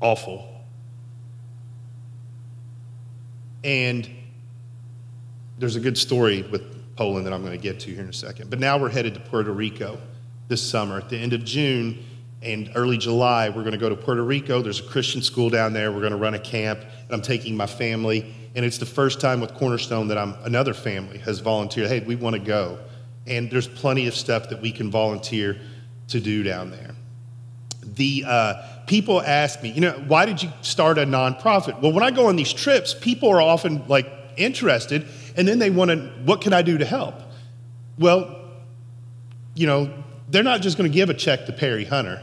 awful. 0.00 0.48
And 3.64 4.08
there's 5.58 5.76
a 5.76 5.80
good 5.80 5.98
story 5.98 6.42
with 6.42 6.96
Poland 6.96 7.26
that 7.26 7.32
I'm 7.32 7.42
going 7.42 7.56
to 7.56 7.62
get 7.62 7.80
to 7.80 7.90
here 7.90 8.02
in 8.02 8.08
a 8.08 8.12
second. 8.12 8.50
But 8.50 8.58
now 8.58 8.78
we're 8.78 8.90
headed 8.90 9.14
to 9.14 9.20
Puerto 9.20 9.52
Rico 9.52 9.98
this 10.48 10.62
summer. 10.62 10.98
At 10.98 11.08
the 11.08 11.18
end 11.18 11.32
of 11.32 11.44
June 11.44 12.04
and 12.42 12.70
early 12.74 12.96
July, 12.96 13.48
we're 13.48 13.62
going 13.62 13.72
to 13.72 13.78
go 13.78 13.88
to 13.88 13.96
Puerto 13.96 14.22
Rico. 14.22 14.62
There's 14.62 14.80
a 14.80 14.84
Christian 14.84 15.22
school 15.22 15.50
down 15.50 15.72
there. 15.72 15.90
We're 15.90 16.00
going 16.00 16.12
to 16.12 16.18
run 16.18 16.34
a 16.34 16.38
camp, 16.38 16.80
and 16.80 17.12
I'm 17.12 17.22
taking 17.22 17.56
my 17.56 17.66
family. 17.66 18.34
And 18.54 18.64
it's 18.64 18.78
the 18.78 18.86
first 18.86 19.20
time 19.20 19.40
with 19.40 19.54
Cornerstone 19.54 20.08
that 20.08 20.18
I'm 20.18 20.34
another 20.44 20.74
family 20.74 21.18
has 21.18 21.40
volunteered. 21.40 21.88
Hey, 21.88 22.00
we 22.00 22.16
want 22.16 22.34
to 22.34 22.40
go. 22.40 22.78
And 23.28 23.50
there's 23.50 23.68
plenty 23.68 24.06
of 24.06 24.14
stuff 24.14 24.48
that 24.48 24.60
we 24.60 24.72
can 24.72 24.90
volunteer 24.90 25.60
to 26.08 26.20
do 26.20 26.42
down 26.42 26.70
there. 26.70 26.94
The 27.82 28.24
uh, 28.26 28.62
people 28.86 29.20
ask 29.20 29.62
me, 29.62 29.70
you 29.70 29.80
know, 29.80 29.92
why 30.06 30.26
did 30.26 30.42
you 30.42 30.50
start 30.62 30.98
a 30.98 31.04
nonprofit? 31.04 31.80
Well, 31.80 31.92
when 31.92 32.02
I 32.02 32.10
go 32.10 32.26
on 32.26 32.36
these 32.36 32.52
trips, 32.52 32.94
people 32.94 33.28
are 33.30 33.40
often 33.40 33.86
like 33.88 34.10
interested, 34.36 35.06
and 35.36 35.46
then 35.46 35.58
they 35.58 35.70
want 35.70 35.90
to, 35.90 35.96
what 36.24 36.40
can 36.40 36.52
I 36.52 36.62
do 36.62 36.78
to 36.78 36.84
help? 36.84 37.14
Well, 37.98 38.36
you 39.54 39.66
know, 39.66 39.92
they're 40.28 40.42
not 40.42 40.60
just 40.60 40.78
going 40.78 40.90
to 40.90 40.94
give 40.94 41.10
a 41.10 41.14
check 41.14 41.46
to 41.46 41.52
Perry 41.52 41.84
Hunter. 41.84 42.22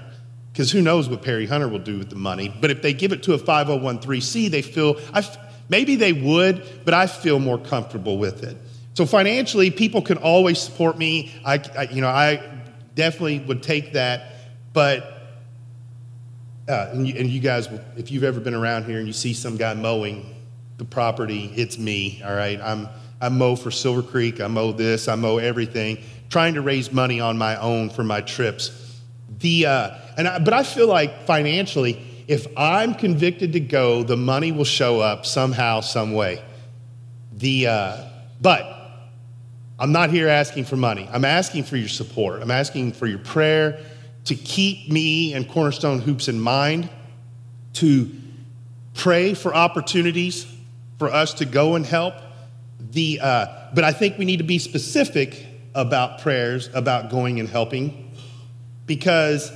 because 0.52 0.72
who 0.72 0.82
knows 0.82 1.10
what 1.10 1.22
Perry 1.22 1.46
Hunter 1.46 1.68
will 1.68 1.80
do 1.80 1.98
with 1.98 2.10
the 2.10 2.16
money. 2.16 2.54
But 2.62 2.72
if 2.72 2.82
they 2.82 2.94
give 2.94 3.12
it 3.12 3.24
to 3.24 3.34
a 3.34 3.38
5013C, 3.38 4.50
they 4.50 4.62
feel, 4.62 4.96
I, 5.14 5.28
maybe 5.68 5.98
they 5.98 6.14
would, 6.14 6.86
but 6.86 6.94
I 6.94 7.08
feel 7.08 7.40
more 7.40 7.58
comfortable 7.58 8.18
with 8.18 8.44
it. 8.44 8.56
So 8.96 9.06
financially, 9.06 9.72
people 9.72 10.02
can 10.02 10.18
always 10.18 10.60
support 10.60 10.98
me. 10.98 11.34
I, 11.44 11.62
I 11.78 11.84
you 11.92 12.00
know, 12.00 12.08
I 12.08 12.42
definitely 12.96 13.40
would 13.40 13.62
take 13.62 13.94
that. 13.94 14.32
But 14.72 15.12
uh, 16.68 16.90
and, 16.94 17.08
you, 17.08 17.14
and 17.20 17.30
you 17.30 17.42
guys, 17.42 17.68
if 17.98 18.10
you've 18.10 18.24
ever 18.24 18.40
been 18.40 18.56
around 18.56 18.86
here 18.86 18.98
and 18.98 19.06
you 19.06 19.14
see 19.14 19.34
some 19.34 19.58
guy 19.58 19.74
mowing 19.74 20.34
the 20.78 20.86
property, 20.86 21.52
it's 21.56 21.78
me. 21.78 22.22
All 22.26 22.34
right, 22.34 22.60
I'm 22.62 22.88
I 23.20 23.28
mow 23.28 23.58
for 23.58 23.70
Silver 23.70 24.02
Creek. 24.02 24.40
I 24.40 24.48
mow 24.48 24.72
this. 24.72 25.10
I 25.10 25.16
mow 25.16 25.38
everything, 25.40 26.02
trying 26.30 26.54
to 26.54 26.62
raise 26.62 26.92
money 26.92 27.20
on 27.20 27.38
my 27.38 27.58
own 27.58 27.90
for 27.90 28.04
my 28.04 28.22
trips. 28.22 29.02
The 29.40 29.66
uh, 29.66 29.98
and 30.18 30.28
I, 30.28 30.40
but 30.40 30.54
I 30.54 30.64
feel 30.64 30.88
like 30.88 31.26
financially, 31.26 32.02
if 32.30 32.48
I'm 32.56 32.96
convicted 32.96 33.52
to 33.54 33.60
go, 33.60 34.04
the 34.04 34.18
money 34.18 34.54
will 34.54 34.64
show 34.64 35.02
up 35.02 35.26
somehow, 35.26 35.82
some 35.82 36.14
way. 36.14 36.42
The 37.34 37.68
uh, 37.68 38.06
but 38.40 38.75
I'm 39.78 39.92
not 39.92 40.10
here 40.10 40.30
asking 40.30 40.66
for 40.66 40.78
money. 40.78 41.10
I'm 41.12 41.26
asking 41.26 41.64
for 41.64 41.76
your 41.76 41.90
support. 41.90 42.42
I'm 42.42 42.52
asking 42.52 42.94
for 42.94 43.08
your 43.08 43.20
prayer 43.20 43.80
to 44.26 44.36
keep 44.36 44.90
me 44.90 45.34
and 45.34 45.48
Cornerstone 45.48 46.00
Hoops 46.00 46.28
in 46.28 46.40
mind, 46.40 46.90
to 47.74 48.10
pray 48.94 49.34
for 49.34 49.54
opportunities 49.54 50.48
for 50.98 51.10
us 51.12 51.34
to 51.36 51.46
go 51.46 51.76
and 51.76 51.86
help. 51.86 52.14
The, 52.80 53.20
uh, 53.22 53.48
but 53.74 53.84
I 53.84 53.92
think 53.92 54.18
we 54.18 54.26
need 54.26 54.38
to 54.38 54.44
be 54.44 54.60
specific 54.60 55.46
about 55.74 56.22
prayers, 56.22 56.70
about 56.74 57.10
going 57.10 57.40
and 57.42 57.50
helping, 57.50 58.14
because 58.86 59.52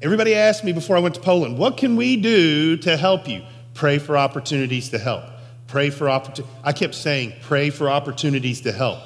everybody 0.00 0.34
asked 0.34 0.62
me 0.62 0.72
before 0.72 0.96
I 0.96 1.00
went 1.00 1.16
to 1.16 1.20
Poland, 1.20 1.58
what 1.58 1.76
can 1.76 1.96
we 1.96 2.16
do 2.16 2.76
to 2.78 2.96
help 2.96 3.26
you? 3.26 3.42
Pray 3.74 3.98
for 3.98 4.16
opportunities 4.16 4.90
to 4.90 4.98
help. 4.98 5.24
Pray 5.66 5.90
for 5.90 6.08
opportunities. 6.08 6.54
I 6.62 6.72
kept 6.72 6.94
saying, 6.94 7.32
pray 7.42 7.70
for 7.70 7.90
opportunities 7.90 8.60
to 8.60 8.70
help. 8.70 9.00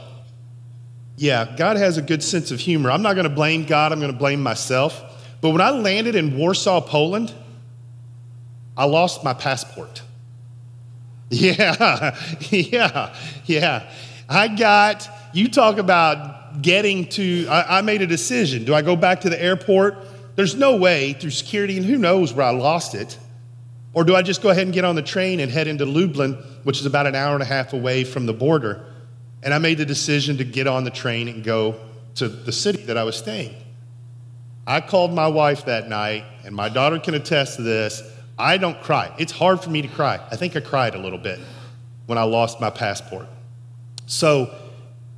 Yeah, 1.19 1.53
God 1.57 1.77
has 1.77 1.99
a 1.99 2.03
good 2.03 2.23
sense 2.23 2.53
of 2.53 2.61
humor. 2.61 2.93
I'm 2.93 3.03
not 3.03 3.15
going 3.15 3.29
to 3.29 3.35
blame 3.35 3.65
God, 3.65 3.91
I'm 3.91 3.99
going 3.99 4.13
to 4.13 4.19
blame 4.19 4.41
myself. 4.41 5.03
But 5.41 5.51
when 5.51 5.61
I 5.61 5.71
landed 5.71 6.15
in 6.15 6.37
Warsaw, 6.37 6.81
Poland, 6.81 7.35
I 8.77 8.85
lost 8.85 9.23
my 9.25 9.35
passport. 9.35 10.03
Yeah, 11.31 12.17
yeah, 12.49 13.15
yeah. 13.45 13.93
I 14.31 14.49
got, 14.49 15.07
you 15.35 15.51
talk 15.51 15.77
about 15.77 16.63
getting 16.63 17.07
to, 17.11 17.47
I, 17.49 17.79
I, 17.79 17.83
made 17.83 18.01
a 18.01 18.07
decision. 18.07 18.65
Do 18.65 18.73
I 18.73 18.81
go 18.81 18.97
back 18.97 19.21
to 19.23 19.29
the 19.29 19.39
airport? 19.39 19.99
There's 20.37 20.55
no 20.55 20.77
way 20.77 21.13
through 21.13 21.33
security, 21.33 21.77
and 21.77 21.85
who 21.85 21.99
knows 21.99 22.33
where 22.33 22.47
I 22.47 22.51
lost 22.53 22.95
it. 22.95 23.19
Or 23.93 24.05
do 24.05 24.17
I 24.17 24.23
just 24.23 24.41
go 24.41 24.49
ahead 24.49 24.65
and 24.65 24.73
get 24.73 24.87
on 24.87 24.95
the 24.95 25.03
train 25.03 25.39
and 25.39 25.53
head 25.53 25.67
into 25.67 25.85
Lublin, 25.85 26.33
which 26.63 26.81
is 26.81 26.87
about 26.87 27.07
an 27.07 27.15
hour 27.15 27.35
and 27.35 27.43
a 27.43 27.47
half 27.47 27.75
away 27.75 28.05
from 28.05 28.25
the 28.25 28.33
border? 28.33 28.87
And 29.43 29.55
I 29.55 29.59
made 29.59 29.79
the 29.79 29.87
decision 29.87 30.39
to 30.39 30.45
get 30.45 30.67
on 30.67 30.85
the 30.85 30.91
train 30.91 31.29
and 31.29 31.45
go 31.45 31.77
to 32.17 32.29
the 32.29 32.53
city 32.53 32.83
that 32.85 32.97
I 32.97 33.05
was 33.05 33.17
staying. 33.17 33.55
I 34.67 34.81
called 34.81 35.13
my 35.13 35.29
wife 35.29 35.65
that 35.67 35.89
night, 35.89 36.25
and 36.45 36.55
my 36.55 36.69
daughter 36.69 36.99
can 36.99 37.15
attest 37.15 37.57
to 37.57 37.63
this. 37.63 38.03
I 38.39 38.59
don't 38.59 38.81
cry. 38.83 39.15
It's 39.19 39.33
hard 39.33 39.63
for 39.63 39.71
me 39.71 39.83
to 39.83 39.89
cry. 39.89 40.21
I 40.31 40.37
think 40.37 40.57
I 40.57 40.61
cried 40.61 40.95
a 40.95 40.99
little 40.99 41.19
bit 41.19 41.41
when 42.07 42.19
I 42.19 42.23
lost 42.25 42.61
my 42.61 42.71
passport. 42.71 43.27
So 44.07 44.55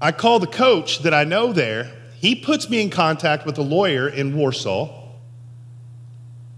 I 0.00 0.12
call 0.12 0.38
the 0.38 0.46
coach 0.46 1.00
that 1.00 1.12
I 1.12 1.24
know 1.24 1.52
there. 1.52 1.90
He 2.16 2.35
puts 2.35 2.70
me 2.70 2.80
in 2.80 2.90
contact 2.90 3.46
with 3.46 3.59
a 3.59 3.62
lawyer 3.62 4.09
in 4.09 4.37
Warsaw. 4.37 5.09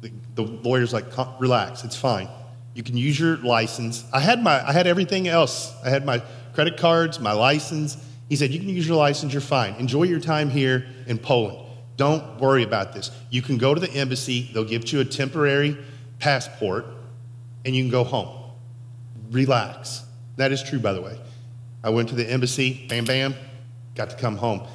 The, 0.01 0.12
the 0.35 0.42
lawyer's 0.42 0.92
like, 0.92 1.05
relax, 1.40 1.85
it's 1.85 1.96
fine. 1.96 2.29
You 2.75 2.83
can 2.83 2.96
use 2.96 3.18
your 3.18 3.37
license. 3.38 4.05
I 4.12 4.20
had 4.20 4.42
my 4.42 4.66
I 4.66 4.72
had 4.72 4.87
everything 4.87 5.29
else. 5.29 5.75
I 5.85 5.90
had 5.90 6.07
my 6.07 6.22
credit 6.55 6.77
cards, 6.77 7.21
my 7.21 7.33
license. 7.33 7.97
He 8.29 8.37
said, 8.37 8.51
You 8.51 8.61
can 8.61 8.69
use 8.69 8.87
your 8.87 8.97
license, 8.97 9.33
you're 9.33 9.41
fine. 9.41 9.75
Enjoy 9.75 10.05
your 10.05 10.21
time 10.21 10.51
here 10.51 10.87
in 11.07 11.19
Poland. 11.19 11.59
Don't 11.97 12.41
worry 12.41 12.62
about 12.62 12.93
this. 12.93 13.11
You 13.31 13.43
can 13.43 13.59
go 13.59 13.75
to 13.75 13.81
the 13.81 13.91
embassy, 13.91 14.51
they'll 14.53 14.65
give 14.65 14.91
you 14.93 15.01
a 15.01 15.05
temporary 15.05 15.77
passport, 16.19 16.87
and 17.65 17.77
you 17.77 17.83
can 17.83 17.91
go 17.91 18.05
home. 18.05 18.51
Relax. 19.31 20.05
That 20.37 20.53
is 20.53 20.62
true, 20.62 20.79
by 20.79 20.93
the 20.93 21.03
way. 21.03 21.19
I 21.85 21.91
went 21.91 22.09
to 22.11 22.15
the 22.15 22.29
embassy, 22.29 22.87
bam, 22.88 23.05
bam, 23.05 23.35
got 23.95 24.11
to 24.11 24.17
come 24.17 24.37
home. 24.37 24.67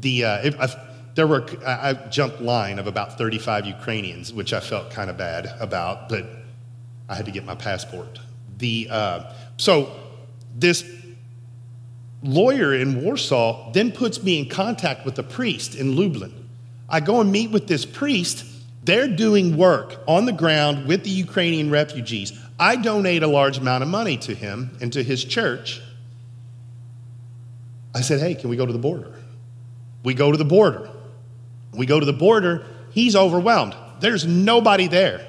The, 0.00 0.24
uh, 0.24 0.68
there 1.14 1.26
were, 1.26 1.46
I, 1.64 1.90
I 1.90 1.92
jumped 2.08 2.40
line 2.40 2.78
of 2.78 2.86
about 2.86 3.18
35 3.18 3.66
Ukrainians, 3.66 4.32
which 4.32 4.52
I 4.52 4.60
felt 4.60 4.90
kind 4.90 5.10
of 5.10 5.16
bad 5.16 5.46
about, 5.60 6.08
but 6.08 6.26
I 7.08 7.14
had 7.14 7.26
to 7.26 7.32
get 7.32 7.44
my 7.44 7.54
passport. 7.54 8.18
The, 8.58 8.88
uh, 8.90 9.32
so 9.56 9.94
this 10.54 10.84
lawyer 12.24 12.74
in 12.74 13.02
Warsaw 13.02 13.70
then 13.72 13.92
puts 13.92 14.22
me 14.22 14.40
in 14.40 14.48
contact 14.48 15.04
with 15.04 15.18
a 15.18 15.22
priest 15.22 15.74
in 15.74 15.94
Lublin. 15.94 16.48
I 16.88 17.00
go 17.00 17.20
and 17.20 17.30
meet 17.30 17.50
with 17.50 17.68
this 17.68 17.84
priest. 17.84 18.44
They're 18.82 19.08
doing 19.08 19.56
work 19.56 20.02
on 20.08 20.24
the 20.24 20.32
ground 20.32 20.86
with 20.86 21.04
the 21.04 21.10
Ukrainian 21.10 21.70
refugees. 21.70 22.32
I 22.58 22.76
donate 22.76 23.22
a 23.22 23.26
large 23.26 23.58
amount 23.58 23.82
of 23.82 23.88
money 23.88 24.16
to 24.18 24.34
him 24.34 24.76
and 24.80 24.92
to 24.94 25.02
his 25.02 25.24
church. 25.24 25.80
I 27.94 28.00
said, 28.00 28.20
Hey, 28.20 28.34
can 28.34 28.50
we 28.50 28.56
go 28.56 28.66
to 28.66 28.72
the 28.72 28.78
border? 28.78 29.12
We 30.02 30.14
go 30.14 30.32
to 30.32 30.38
the 30.38 30.44
border. 30.44 30.90
We 31.72 31.86
go 31.86 32.00
to 32.00 32.06
the 32.06 32.12
border. 32.12 32.66
He's 32.90 33.16
overwhelmed. 33.16 33.74
There's 34.00 34.26
nobody 34.26 34.86
there. 34.86 35.26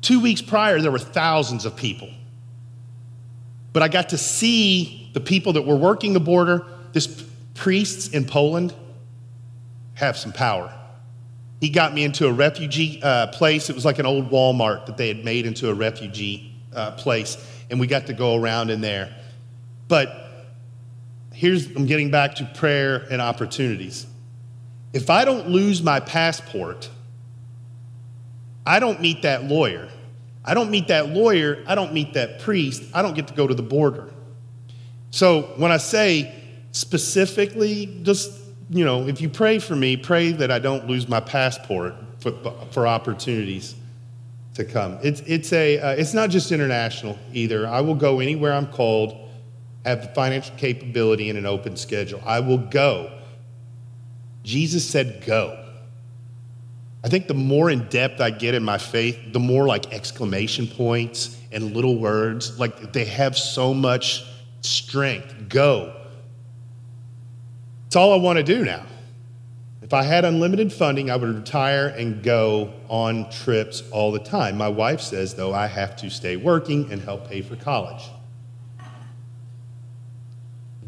Two 0.00 0.20
weeks 0.20 0.42
prior, 0.42 0.80
there 0.80 0.90
were 0.90 0.98
thousands 0.98 1.64
of 1.64 1.76
people. 1.76 2.10
But 3.72 3.82
I 3.82 3.88
got 3.88 4.10
to 4.10 4.18
see 4.18 4.97
the 5.12 5.20
people 5.20 5.54
that 5.54 5.62
were 5.62 5.76
working 5.76 6.12
the 6.12 6.20
border, 6.20 6.64
this 6.92 7.24
priests 7.54 8.08
in 8.08 8.24
Poland 8.24 8.74
have 9.94 10.16
some 10.16 10.32
power. 10.32 10.72
He 11.60 11.70
got 11.70 11.92
me 11.92 12.04
into 12.04 12.26
a 12.28 12.32
refugee 12.32 13.00
uh, 13.02 13.28
place. 13.28 13.68
It 13.68 13.74
was 13.74 13.84
like 13.84 13.98
an 13.98 14.06
old 14.06 14.30
Walmart 14.30 14.86
that 14.86 14.96
they 14.96 15.08
had 15.08 15.24
made 15.24 15.44
into 15.44 15.68
a 15.70 15.74
refugee 15.74 16.54
uh, 16.74 16.92
place, 16.92 17.36
and 17.70 17.80
we 17.80 17.86
got 17.86 18.06
to 18.06 18.12
go 18.12 18.36
around 18.36 18.70
in 18.70 18.80
there. 18.80 19.14
But 19.88 20.14
here's, 21.32 21.66
I'm 21.74 21.86
getting 21.86 22.10
back 22.10 22.36
to 22.36 22.44
prayer 22.54 23.06
and 23.10 23.20
opportunities. 23.20 24.06
If 24.92 25.10
I 25.10 25.24
don't 25.24 25.48
lose 25.48 25.82
my 25.82 26.00
passport, 26.00 26.88
I 28.64 28.78
don't 28.80 29.00
meet 29.00 29.22
that 29.22 29.44
lawyer. 29.44 29.88
I 30.44 30.54
don't 30.54 30.70
meet 30.70 30.88
that 30.88 31.08
lawyer. 31.08 31.62
I 31.66 31.74
don't 31.74 31.92
meet 31.92 32.14
that 32.14 32.40
priest. 32.40 32.82
I 32.94 33.02
don't 33.02 33.14
get 33.14 33.28
to 33.28 33.34
go 33.34 33.46
to 33.46 33.54
the 33.54 33.62
border. 33.62 34.10
So 35.10 35.42
when 35.56 35.72
I 35.72 35.78
say 35.78 36.34
specifically, 36.72 38.00
just, 38.02 38.32
you 38.70 38.84
know, 38.84 39.06
if 39.06 39.20
you 39.20 39.28
pray 39.28 39.58
for 39.58 39.74
me, 39.74 39.96
pray 39.96 40.32
that 40.32 40.50
I 40.50 40.58
don't 40.58 40.86
lose 40.86 41.08
my 41.08 41.20
passport 41.20 41.94
for, 42.20 42.32
for 42.70 42.86
opportunities 42.86 43.74
to 44.54 44.64
come. 44.64 44.98
It's, 45.02 45.20
it's, 45.20 45.52
a, 45.52 45.78
uh, 45.78 45.90
it's 45.92 46.14
not 46.14 46.30
just 46.30 46.52
international 46.52 47.18
either. 47.32 47.66
I 47.66 47.80
will 47.80 47.94
go 47.94 48.20
anywhere 48.20 48.52
I'm 48.52 48.66
called, 48.66 49.28
have 49.84 50.02
the 50.02 50.08
financial 50.08 50.54
capability 50.56 51.30
and 51.30 51.38
an 51.38 51.46
open 51.46 51.76
schedule. 51.76 52.20
I 52.26 52.40
will 52.40 52.58
go. 52.58 53.12
Jesus 54.42 54.88
said, 54.88 55.24
go. 55.24 55.64
I 57.04 57.08
think 57.08 57.28
the 57.28 57.34
more 57.34 57.70
in 57.70 57.88
depth 57.88 58.20
I 58.20 58.30
get 58.30 58.54
in 58.54 58.64
my 58.64 58.78
faith, 58.78 59.32
the 59.32 59.38
more 59.38 59.66
like 59.66 59.92
exclamation 59.92 60.66
points 60.66 61.40
and 61.52 61.74
little 61.74 61.96
words, 61.96 62.58
like 62.58 62.92
they 62.92 63.04
have 63.04 63.38
so 63.38 63.72
much 63.72 64.24
strength. 64.60 65.48
Go. 65.48 65.94
It's 67.86 67.96
all 67.96 68.12
I 68.12 68.16
want 68.16 68.36
to 68.36 68.42
do 68.42 68.64
now. 68.64 68.84
If 69.80 69.94
I 69.94 70.02
had 70.02 70.26
unlimited 70.26 70.70
funding, 70.70 71.10
I 71.10 71.16
would 71.16 71.34
retire 71.34 71.86
and 71.88 72.22
go 72.22 72.74
on 72.90 73.30
trips 73.30 73.82
all 73.90 74.12
the 74.12 74.18
time. 74.18 74.58
My 74.58 74.68
wife 74.68 75.00
says, 75.00 75.34
though, 75.34 75.54
I 75.54 75.66
have 75.66 75.96
to 75.96 76.10
stay 76.10 76.36
working 76.36 76.92
and 76.92 77.00
help 77.00 77.28
pay 77.28 77.40
for 77.40 77.56
college. 77.56 78.02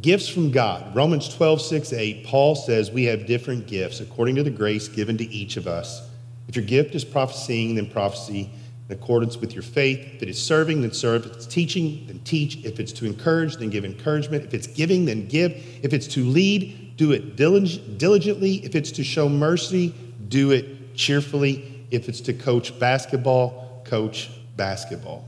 Gifts 0.03 0.29
from 0.29 0.51
God. 0.51 0.95
Romans 0.95 1.35
12, 1.35 1.63
6, 1.63 1.93
8, 1.93 2.27
Paul 2.27 2.55
says 2.55 2.91
we 2.91 3.05
have 3.05 3.27
different 3.27 3.67
gifts 3.67 4.01
according 4.01 4.35
to 4.37 4.43
the 4.43 4.51
grace 4.51 4.89
given 4.89 5.17
to 5.19 5.25
each 5.31 5.57
of 5.57 5.67
us. 5.67 6.07
If 6.49 6.57
your 6.57 6.65
gift 6.65 6.95
is 6.95 7.05
prophesying, 7.05 7.77
then 7.77 7.87
prophecy 7.87 8.51
in 8.91 8.97
accordance 8.97 9.37
with 9.37 9.55
your 9.55 9.63
faith. 9.63 10.01
If 10.17 10.23
it 10.25 10.29
is 10.29 10.43
serving, 10.43 10.81
then 10.83 10.93
serve. 10.93 11.25
If 11.25 11.33
it's 11.33 11.47
teaching, 11.47 12.05
then 12.09 12.19
teach. 12.25 12.65
If 12.65 12.81
it's 12.81 12.91
to 12.95 13.07
encourage, 13.07 13.57
then 13.57 13.71
give 13.71 13.85
encouragement. 13.85 14.45
If 14.45 14.53
it's 14.53 14.67
giving, 14.67 15.05
then 15.05 15.29
give. 15.29 15.53
If 15.83 15.93
it's 15.93 16.09
to 16.09 16.25
lead, 16.25 16.97
do 16.97 17.13
it 17.13 17.37
diligently. 17.37 18.57
If 18.57 18.75
it's 18.75 18.91
to 18.93 19.05
show 19.05 19.29
mercy, 19.29 19.95
do 20.29 20.51
it 20.51 20.97
cheerfully. 20.97 21.87
If 21.93 22.09
it's 22.09 22.21
to 22.23 22.33
coach 22.33 22.77
basketball, 22.81 23.83
coach 23.85 24.31
basketball. 24.57 25.25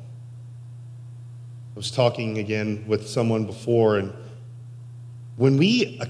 I 1.74 1.76
was 1.76 1.92
talking 1.92 2.38
again 2.38 2.84
with 2.88 3.08
someone 3.08 3.46
before, 3.46 3.98
and 3.98 4.12
when 5.36 5.56
we 5.56 6.00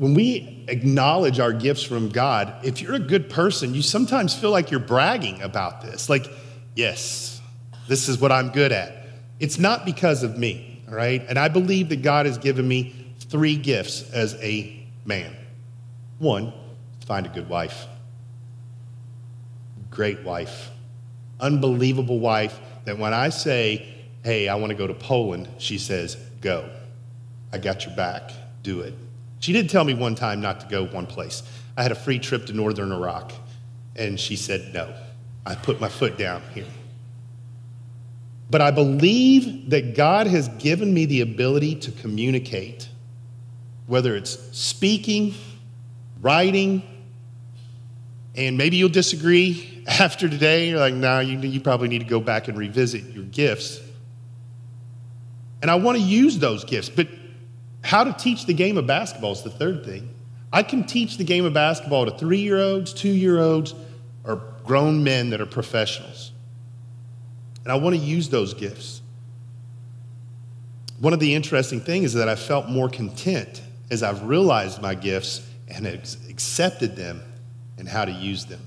when 0.00 0.14
we 0.14 0.64
acknowledge 0.68 1.38
our 1.40 1.52
gifts 1.52 1.82
from 1.82 2.08
God, 2.08 2.54
if 2.64 2.80
you're 2.80 2.94
a 2.94 2.98
good 2.98 3.28
person, 3.28 3.74
you 3.74 3.82
sometimes 3.82 4.34
feel 4.34 4.50
like 4.50 4.70
you're 4.70 4.80
bragging 4.80 5.42
about 5.42 5.82
this. 5.82 6.08
Like, 6.08 6.26
yes, 6.74 7.38
this 7.86 8.08
is 8.08 8.18
what 8.18 8.32
I'm 8.32 8.48
good 8.48 8.72
at. 8.72 8.96
It's 9.40 9.58
not 9.58 9.84
because 9.84 10.22
of 10.22 10.38
me, 10.38 10.82
all 10.88 10.94
right? 10.94 11.22
And 11.28 11.38
I 11.38 11.48
believe 11.48 11.90
that 11.90 12.00
God 12.00 12.24
has 12.24 12.38
given 12.38 12.66
me 12.66 13.12
three 13.28 13.56
gifts 13.56 14.10
as 14.10 14.36
a 14.36 14.74
man. 15.04 15.36
One, 16.18 16.54
find 17.04 17.26
a 17.26 17.28
good 17.28 17.50
wife. 17.50 17.86
Great 19.90 20.22
wife. 20.22 20.70
Unbelievable 21.40 22.20
wife 22.20 22.58
that 22.86 22.96
when 22.96 23.12
I 23.12 23.28
say, 23.28 23.86
hey, 24.24 24.48
I 24.48 24.54
want 24.54 24.70
to 24.70 24.76
go 24.76 24.86
to 24.86 24.94
Poland, 24.94 25.46
she 25.58 25.76
says, 25.76 26.16
go. 26.40 26.70
I 27.52 27.58
got 27.58 27.84
your 27.84 27.94
back. 27.94 28.30
Do 28.62 28.80
it. 28.80 28.94
She 29.40 29.52
did 29.52 29.70
tell 29.70 29.84
me 29.84 29.94
one 29.94 30.14
time 30.14 30.40
not 30.40 30.60
to 30.60 30.66
go 30.66 30.86
one 30.86 31.06
place. 31.06 31.42
I 31.76 31.82
had 31.82 31.92
a 31.92 31.96
free 31.96 32.18
trip 32.18 32.46
to 32.46 32.52
northern 32.52 32.92
Iraq, 32.92 33.32
and 33.96 34.20
she 34.20 34.36
said 34.36 34.72
no. 34.72 34.94
I 35.46 35.54
put 35.54 35.80
my 35.80 35.88
foot 35.88 36.18
down 36.18 36.42
here. 36.54 36.66
But 38.50 38.60
I 38.60 38.70
believe 38.70 39.70
that 39.70 39.94
God 39.94 40.26
has 40.26 40.48
given 40.48 40.92
me 40.92 41.06
the 41.06 41.22
ability 41.22 41.76
to 41.76 41.92
communicate, 41.92 42.88
whether 43.86 44.14
it's 44.14 44.38
speaking, 44.56 45.34
writing, 46.20 46.82
and 48.34 48.58
maybe 48.58 48.76
you'll 48.76 48.88
disagree 48.90 49.84
after 49.88 50.28
today. 50.28 50.68
You're 50.68 50.80
like, 50.80 50.94
nah, 50.94 51.20
you, 51.20 51.38
you 51.38 51.60
probably 51.60 51.88
need 51.88 52.00
to 52.00 52.04
go 52.04 52.20
back 52.20 52.48
and 52.48 52.58
revisit 52.58 53.04
your 53.14 53.24
gifts. 53.24 53.80
And 55.62 55.70
I 55.70 55.76
want 55.76 55.98
to 55.98 56.04
use 56.04 56.38
those 56.38 56.64
gifts, 56.64 56.88
but 56.88 57.08
how 57.82 58.04
to 58.04 58.12
teach 58.12 58.46
the 58.46 58.54
game 58.54 58.76
of 58.76 58.86
basketball 58.86 59.32
is 59.32 59.42
the 59.42 59.50
third 59.50 59.84
thing. 59.84 60.14
I 60.52 60.62
can 60.62 60.84
teach 60.84 61.16
the 61.16 61.24
game 61.24 61.44
of 61.44 61.52
basketball 61.52 62.06
to 62.06 62.18
three 62.18 62.40
year 62.40 62.58
olds, 62.58 62.92
two 62.92 63.10
year 63.10 63.38
olds, 63.38 63.74
or 64.24 64.42
grown 64.64 65.02
men 65.02 65.30
that 65.30 65.40
are 65.40 65.46
professionals. 65.46 66.32
And 67.64 67.72
I 67.72 67.76
want 67.76 67.96
to 67.96 68.02
use 68.02 68.28
those 68.28 68.54
gifts. 68.54 69.02
One 70.98 71.12
of 71.12 71.20
the 71.20 71.34
interesting 71.34 71.80
things 71.80 72.06
is 72.06 72.14
that 72.14 72.28
I 72.28 72.36
felt 72.36 72.68
more 72.68 72.88
content 72.88 73.62
as 73.90 74.02
I've 74.02 74.24
realized 74.24 74.82
my 74.82 74.94
gifts 74.94 75.46
and 75.68 75.86
accepted 75.86 76.96
them 76.96 77.22
and 77.78 77.88
how 77.88 78.04
to 78.04 78.12
use 78.12 78.44
them. 78.44 78.60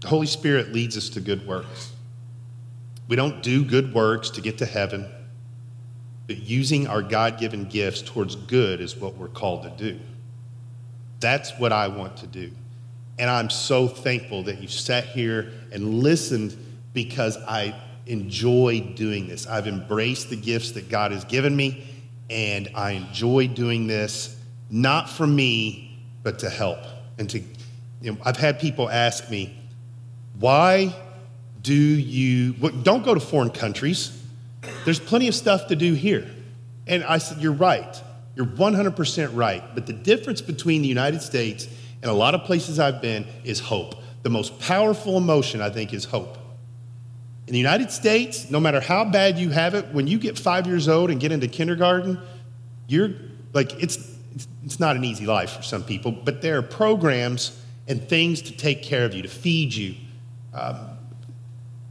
The 0.00 0.08
Holy 0.08 0.26
Spirit 0.26 0.72
leads 0.72 0.96
us 0.96 1.08
to 1.10 1.20
good 1.20 1.46
works. 1.46 1.92
We 3.08 3.16
don't 3.16 3.42
do 3.42 3.64
good 3.64 3.92
works 3.94 4.30
to 4.30 4.40
get 4.40 4.58
to 4.58 4.66
heaven, 4.66 5.06
but 6.26 6.38
using 6.38 6.86
our 6.86 7.02
God 7.02 7.38
given 7.38 7.64
gifts 7.64 8.02
towards 8.02 8.34
good 8.36 8.80
is 8.80 8.96
what 8.96 9.16
we're 9.16 9.28
called 9.28 9.62
to 9.62 9.70
do. 9.70 10.00
That's 11.20 11.52
what 11.58 11.72
I 11.72 11.88
want 11.88 12.16
to 12.18 12.26
do. 12.26 12.50
And 13.18 13.30
I'm 13.30 13.48
so 13.48 13.88
thankful 13.88 14.42
that 14.44 14.60
you 14.60 14.68
sat 14.68 15.06
here 15.06 15.52
and 15.72 16.02
listened 16.02 16.56
because 16.92 17.36
I 17.38 17.74
enjoy 18.06 18.80
doing 18.94 19.28
this. 19.28 19.46
I've 19.46 19.66
embraced 19.66 20.30
the 20.30 20.36
gifts 20.36 20.72
that 20.72 20.88
God 20.88 21.12
has 21.12 21.24
given 21.24 21.54
me, 21.56 21.86
and 22.28 22.68
I 22.74 22.92
enjoy 22.92 23.48
doing 23.48 23.86
this, 23.86 24.36
not 24.70 25.08
for 25.08 25.26
me, 25.26 25.98
but 26.22 26.38
to 26.40 26.50
help. 26.50 26.78
And 27.18 27.30
to, 27.30 27.38
you 27.38 28.12
know, 28.12 28.18
I've 28.24 28.36
had 28.36 28.60
people 28.60 28.90
ask 28.90 29.30
me, 29.30 29.56
why 30.38 30.94
do 31.62 31.74
you, 31.74 32.54
well, 32.60 32.72
don't 32.72 33.04
go 33.04 33.14
to 33.14 33.20
foreign 33.20 33.50
countries. 33.50 34.22
There's 34.84 35.00
plenty 35.00 35.28
of 35.28 35.34
stuff 35.34 35.68
to 35.68 35.76
do 35.76 35.94
here. 35.94 36.28
And 36.86 37.04
I 37.04 37.18
said, 37.18 37.38
You're 37.38 37.52
right. 37.52 38.02
You're 38.34 38.46
100% 38.46 39.30
right. 39.34 39.62
But 39.74 39.86
the 39.86 39.94
difference 39.94 40.42
between 40.42 40.82
the 40.82 40.88
United 40.88 41.22
States 41.22 41.66
and 42.02 42.10
a 42.10 42.14
lot 42.14 42.34
of 42.34 42.44
places 42.44 42.78
I've 42.78 43.00
been 43.00 43.26
is 43.44 43.60
hope. 43.60 43.94
The 44.22 44.30
most 44.30 44.60
powerful 44.60 45.16
emotion, 45.16 45.62
I 45.62 45.70
think, 45.70 45.94
is 45.94 46.04
hope. 46.04 46.36
In 47.46 47.52
the 47.52 47.58
United 47.58 47.90
States, 47.90 48.50
no 48.50 48.60
matter 48.60 48.80
how 48.80 49.04
bad 49.04 49.38
you 49.38 49.50
have 49.50 49.74
it, 49.74 49.86
when 49.92 50.06
you 50.06 50.18
get 50.18 50.38
five 50.38 50.66
years 50.66 50.88
old 50.88 51.10
and 51.10 51.18
get 51.18 51.32
into 51.32 51.48
kindergarten, 51.48 52.20
you're 52.88 53.10
like, 53.52 53.80
it's, 53.82 54.16
it's 54.64 54.78
not 54.78 54.96
an 54.96 55.04
easy 55.04 55.26
life 55.26 55.50
for 55.52 55.62
some 55.62 55.82
people, 55.82 56.12
but 56.12 56.42
there 56.42 56.58
are 56.58 56.62
programs 56.62 57.58
and 57.88 58.06
things 58.08 58.42
to 58.42 58.52
take 58.52 58.82
care 58.82 59.04
of 59.04 59.14
you, 59.14 59.22
to 59.22 59.28
feed 59.28 59.72
you. 59.72 59.94
Um, 60.52 60.76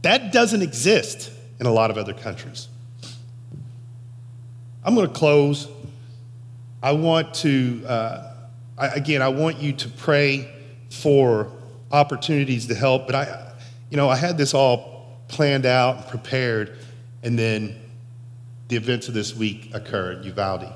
that 0.02 0.32
doesn't 0.32 0.62
exist 0.62 1.32
in 1.60 1.66
a 1.66 1.72
lot 1.72 1.90
of 1.90 1.98
other 1.98 2.12
countries. 2.12 2.68
I'm 4.84 4.94
going 4.94 5.08
to 5.08 5.12
close. 5.12 5.68
I 6.82 6.92
want 6.92 7.34
to, 7.36 7.82
uh, 7.86 8.34
I, 8.78 8.88
again, 8.88 9.22
I 9.22 9.28
want 9.28 9.58
you 9.58 9.72
to 9.72 9.88
pray 9.88 10.48
for 10.90 11.50
opportunities 11.90 12.66
to 12.66 12.74
help. 12.74 13.06
But 13.06 13.14
I, 13.16 13.52
you 13.90 13.96
know, 13.96 14.08
I 14.08 14.16
had 14.16 14.38
this 14.38 14.54
all 14.54 15.18
planned 15.28 15.66
out 15.66 15.96
and 15.96 16.06
prepared, 16.06 16.78
and 17.22 17.38
then 17.38 17.74
the 18.68 18.76
events 18.76 19.08
of 19.08 19.14
this 19.14 19.34
week 19.34 19.70
occurred, 19.74 20.24
Uvalde. 20.24 20.72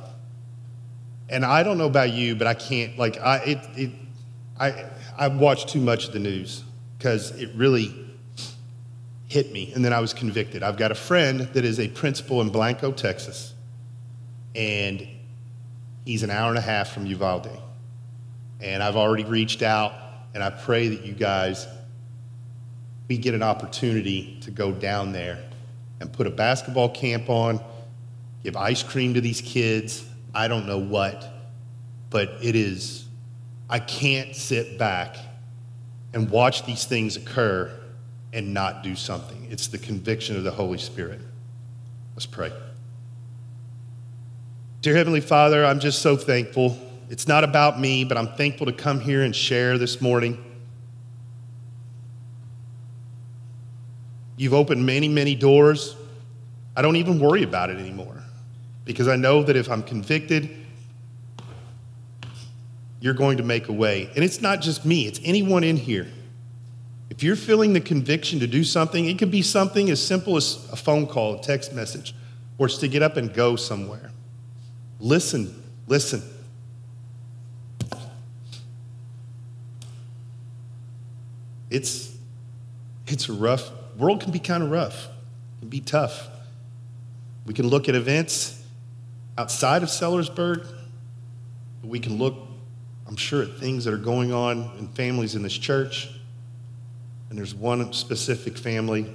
And 1.29 1.45
I 1.45 1.63
don't 1.63 1.79
know 1.79 1.87
about 1.87 2.11
you, 2.11 2.35
but 2.35 2.47
I 2.49 2.55
can't, 2.55 2.99
like, 2.99 3.21
I, 3.21 3.37
it, 3.39 3.59
it, 3.77 3.91
I, 4.59 4.87
I 5.17 5.29
watched 5.29 5.69
too 5.69 5.81
much 5.81 6.09
of 6.09 6.13
the 6.13 6.19
news 6.19 6.65
because 6.99 7.31
it 7.33 7.51
really 7.55 7.95
hit 9.31 9.53
me, 9.53 9.73
and 9.75 9.85
then 9.85 9.93
I 9.93 10.01
was 10.01 10.13
convicted. 10.13 10.65
I've 10.65 10.77
got 10.77 10.91
a 10.91 10.95
friend 10.97 11.43
that 11.53 11.65
is 11.65 11.79
a 11.79 11.87
principal 11.87 12.41
in 12.41 12.51
Blanco, 12.51 12.91
Texas, 12.91 13.55
and 14.57 15.07
he's 16.05 16.25
an 16.25 16.31
hour 16.31 16.49
and 16.49 16.59
a 16.59 16.61
half 16.61 16.91
from 16.93 17.07
Uvalde. 17.07 17.57
And 18.59 18.83
I've 18.83 18.97
already 18.97 19.23
reached 19.23 19.63
out, 19.63 19.95
and 20.35 20.43
I 20.43 20.51
pray 20.51 20.89
that 20.89 21.07
you 21.07 21.13
guys, 21.13 21.69
we 23.07 23.19
get 23.19 23.35
an 23.35 23.45
opportunity 23.45 24.41
to 24.41 24.51
go 24.51 24.73
down 24.73 25.13
there 25.13 25.39
and 26.01 26.13
put 26.13 26.27
a 26.27 26.31
basketball 26.31 26.89
camp 26.89 27.31
on, 27.31 27.61
give 28.43 28.57
ice 28.57 28.83
cream 28.83 29.15
to 29.15 29.21
these 29.21 29.41
kids. 29.41 30.05
I 30.35 30.49
don't 30.49 30.67
know 30.67 30.79
what, 30.79 31.25
but 32.11 32.31
it 32.43 32.57
is, 32.57 33.05
I 33.69 33.79
can't 33.79 34.35
sit 34.35 34.77
back 34.77 35.19
and 36.13 36.29
watch 36.29 36.67
these 36.67 36.85
things 36.85 37.17
occur 37.17 37.77
and 38.33 38.55
not 38.55 38.83
do 38.83 38.95
something. 38.95 39.47
It's 39.51 39.67
the 39.67 39.79
conviction 39.79 40.37
of 40.37 40.45
the 40.45 40.51
Holy 40.51 40.79
Spirit. 40.79 41.21
Let's 42.15 42.27
pray. 42.27 42.53
Dear 44.83 44.95
Heavenly 44.97 45.21
Father, 45.21 45.65
I'm 45.65 45.81
just 45.81 46.01
so 46.01 46.17
thankful. 46.17 46.79
It's 47.11 47.27
not 47.27 47.45
about 47.45 47.81
me, 47.81 48.05
but 48.05 48.17
I'm 48.17 48.29
thankful 48.35 48.67
to 48.67 48.73
come 48.73 49.01
here 49.01 49.23
and 49.23 49.35
share 49.35 49.79
this 49.79 50.01
morning. 50.01 50.43
You've 54.37 54.55
opened 54.55 54.87
many, 54.87 55.09
many 55.09 55.35
doors. 55.35 55.97
I 56.77 56.83
don't 56.83 56.97
even 56.97 57.19
worry 57.21 57.43
about 57.43 57.69
it 57.69 57.79
anymore 57.79 58.23
because 58.85 59.07
I 59.07 59.17
know 59.17 59.43
that 59.43 59.57
if 59.57 59.69
I'm 59.69 59.83
convicted, 59.83 60.49
you're 63.01 63.15
going 63.15 63.37
to 63.39 63.43
make 63.43 63.69
a 63.69 63.73
way. 63.73 64.11
And 64.15 64.25
it's 64.25 64.41
not 64.41 64.61
just 64.61 64.85
me, 64.85 65.07
it's 65.07 65.21
anyone 65.25 65.65
in 65.65 65.77
here. 65.77 66.07
If 67.21 67.25
you're 67.25 67.37
feeling 67.37 67.75
the 67.75 67.83
conviction 67.83 68.41
to 68.41 68.47
do 68.47 68.65
something, 68.65 69.05
it 69.05 69.19
could 69.19 69.31
be 69.31 69.43
something 69.43 69.91
as 69.91 70.03
simple 70.03 70.39
as 70.39 70.67
a 70.73 70.77
phone 70.77 71.07
call, 71.07 71.39
a 71.39 71.43
text 71.43 71.75
message, 71.75 72.15
or 72.57 72.65
it's 72.65 72.79
to 72.79 72.89
get 72.89 73.03
up 73.03 73.19
and 73.19 73.31
go 73.35 73.57
somewhere. 73.57 74.11
Listen, 75.01 75.63
listen. 75.87 76.23
It's 81.69 82.17
it's 83.07 83.29
a 83.29 83.35
rough 83.35 83.71
world 83.99 84.23
can 84.23 84.33
be 84.33 84.39
kind 84.39 84.63
of 84.63 84.71
rough. 84.71 85.05
It 85.05 85.61
can 85.61 85.69
be 85.69 85.81
tough. 85.81 86.27
We 87.45 87.53
can 87.53 87.69
look 87.69 87.87
at 87.91 87.95
events 87.95 88.65
outside 89.37 89.83
of 89.83 89.91
Sellersburg, 89.91 90.67
we 91.83 92.01
can 92.01 92.17
look, 92.17 92.39
I'm 93.07 93.17
sure, 93.17 93.43
at 93.43 93.59
things 93.59 93.85
that 93.85 93.93
are 93.93 93.99
going 93.99 94.33
on 94.33 94.71
in 94.79 94.89
families 94.89 95.35
in 95.35 95.43
this 95.43 95.59
church 95.59 96.09
and 97.31 97.39
there's 97.39 97.55
one 97.55 97.93
specific 97.93 98.59
family 98.59 99.07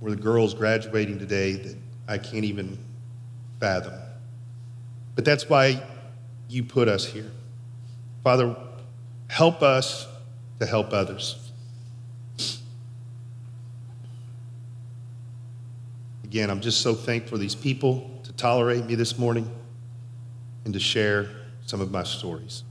where 0.00 0.10
the 0.10 0.20
girl's 0.20 0.54
graduating 0.54 1.18
today 1.18 1.52
that 1.52 1.76
I 2.08 2.18
can't 2.18 2.44
even 2.44 2.78
fathom. 3.60 3.94
But 5.14 5.24
that's 5.24 5.48
why 5.48 5.80
you 6.48 6.64
put 6.64 6.88
us 6.88 7.04
here. 7.04 7.30
Father, 8.24 8.56
help 9.28 9.62
us 9.62 10.08
to 10.58 10.66
help 10.66 10.92
others. 10.92 11.50
Again, 16.24 16.50
I'm 16.50 16.60
just 16.60 16.80
so 16.80 16.94
thankful 16.94 17.36
for 17.36 17.38
these 17.38 17.54
people 17.54 18.20
to 18.24 18.32
tolerate 18.32 18.86
me 18.86 18.94
this 18.94 19.18
morning 19.18 19.50
and 20.64 20.72
to 20.72 20.80
share 20.80 21.28
some 21.66 21.82
of 21.82 21.90
my 21.90 22.02
stories. 22.02 22.64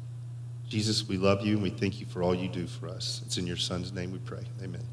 Jesus, 0.72 1.06
we 1.06 1.18
love 1.18 1.46
you 1.46 1.56
and 1.56 1.64
we 1.64 1.70
thank 1.70 2.00
you 2.00 2.06
for 2.06 2.24
all 2.24 2.34
you 2.34 2.48
do 2.48 2.66
for 2.66 2.88
us. 2.88 3.22
It's 3.26 3.38
in 3.38 3.46
your 3.46 3.58
Son's 3.58 3.92
name 3.92 4.14
we 4.14 4.20
pray. 4.20 4.44
Amen. 4.64 4.86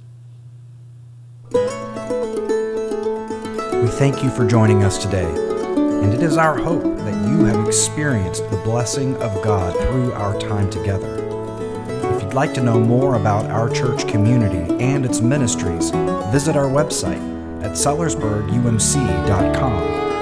We 3.81 3.89
thank 3.89 4.25
you 4.25 4.31
for 4.31 4.45
joining 4.45 4.83
us 4.83 4.99
today, 4.99 5.31
and 5.31 6.13
it 6.13 6.21
is 6.21 6.37
our 6.37 6.59
hope 6.59 6.83
that 6.83 7.29
you 7.29 7.45
have 7.45 7.65
experienced 7.65 8.51
the 8.51 8.57
blessing 8.57 9.15
of 9.19 9.41
God 9.45 9.73
through 9.77 10.13
our 10.15 10.37
time 10.41 10.69
together. 10.69 11.15
If 12.17 12.25
you'd 12.25 12.35
like 12.35 12.55
to 12.55 12.61
know 12.61 12.81
more 12.81 13.15
about 13.15 13.49
our 13.49 13.71
church 13.71 14.09
community 14.09 14.85
and 14.85 15.07
its 15.07 15.21
ministries, 15.21 15.91
visit 16.33 16.57
our 16.57 16.69
website 16.69 17.23
at 17.63 17.77
sellersburgumc.com 17.77 20.18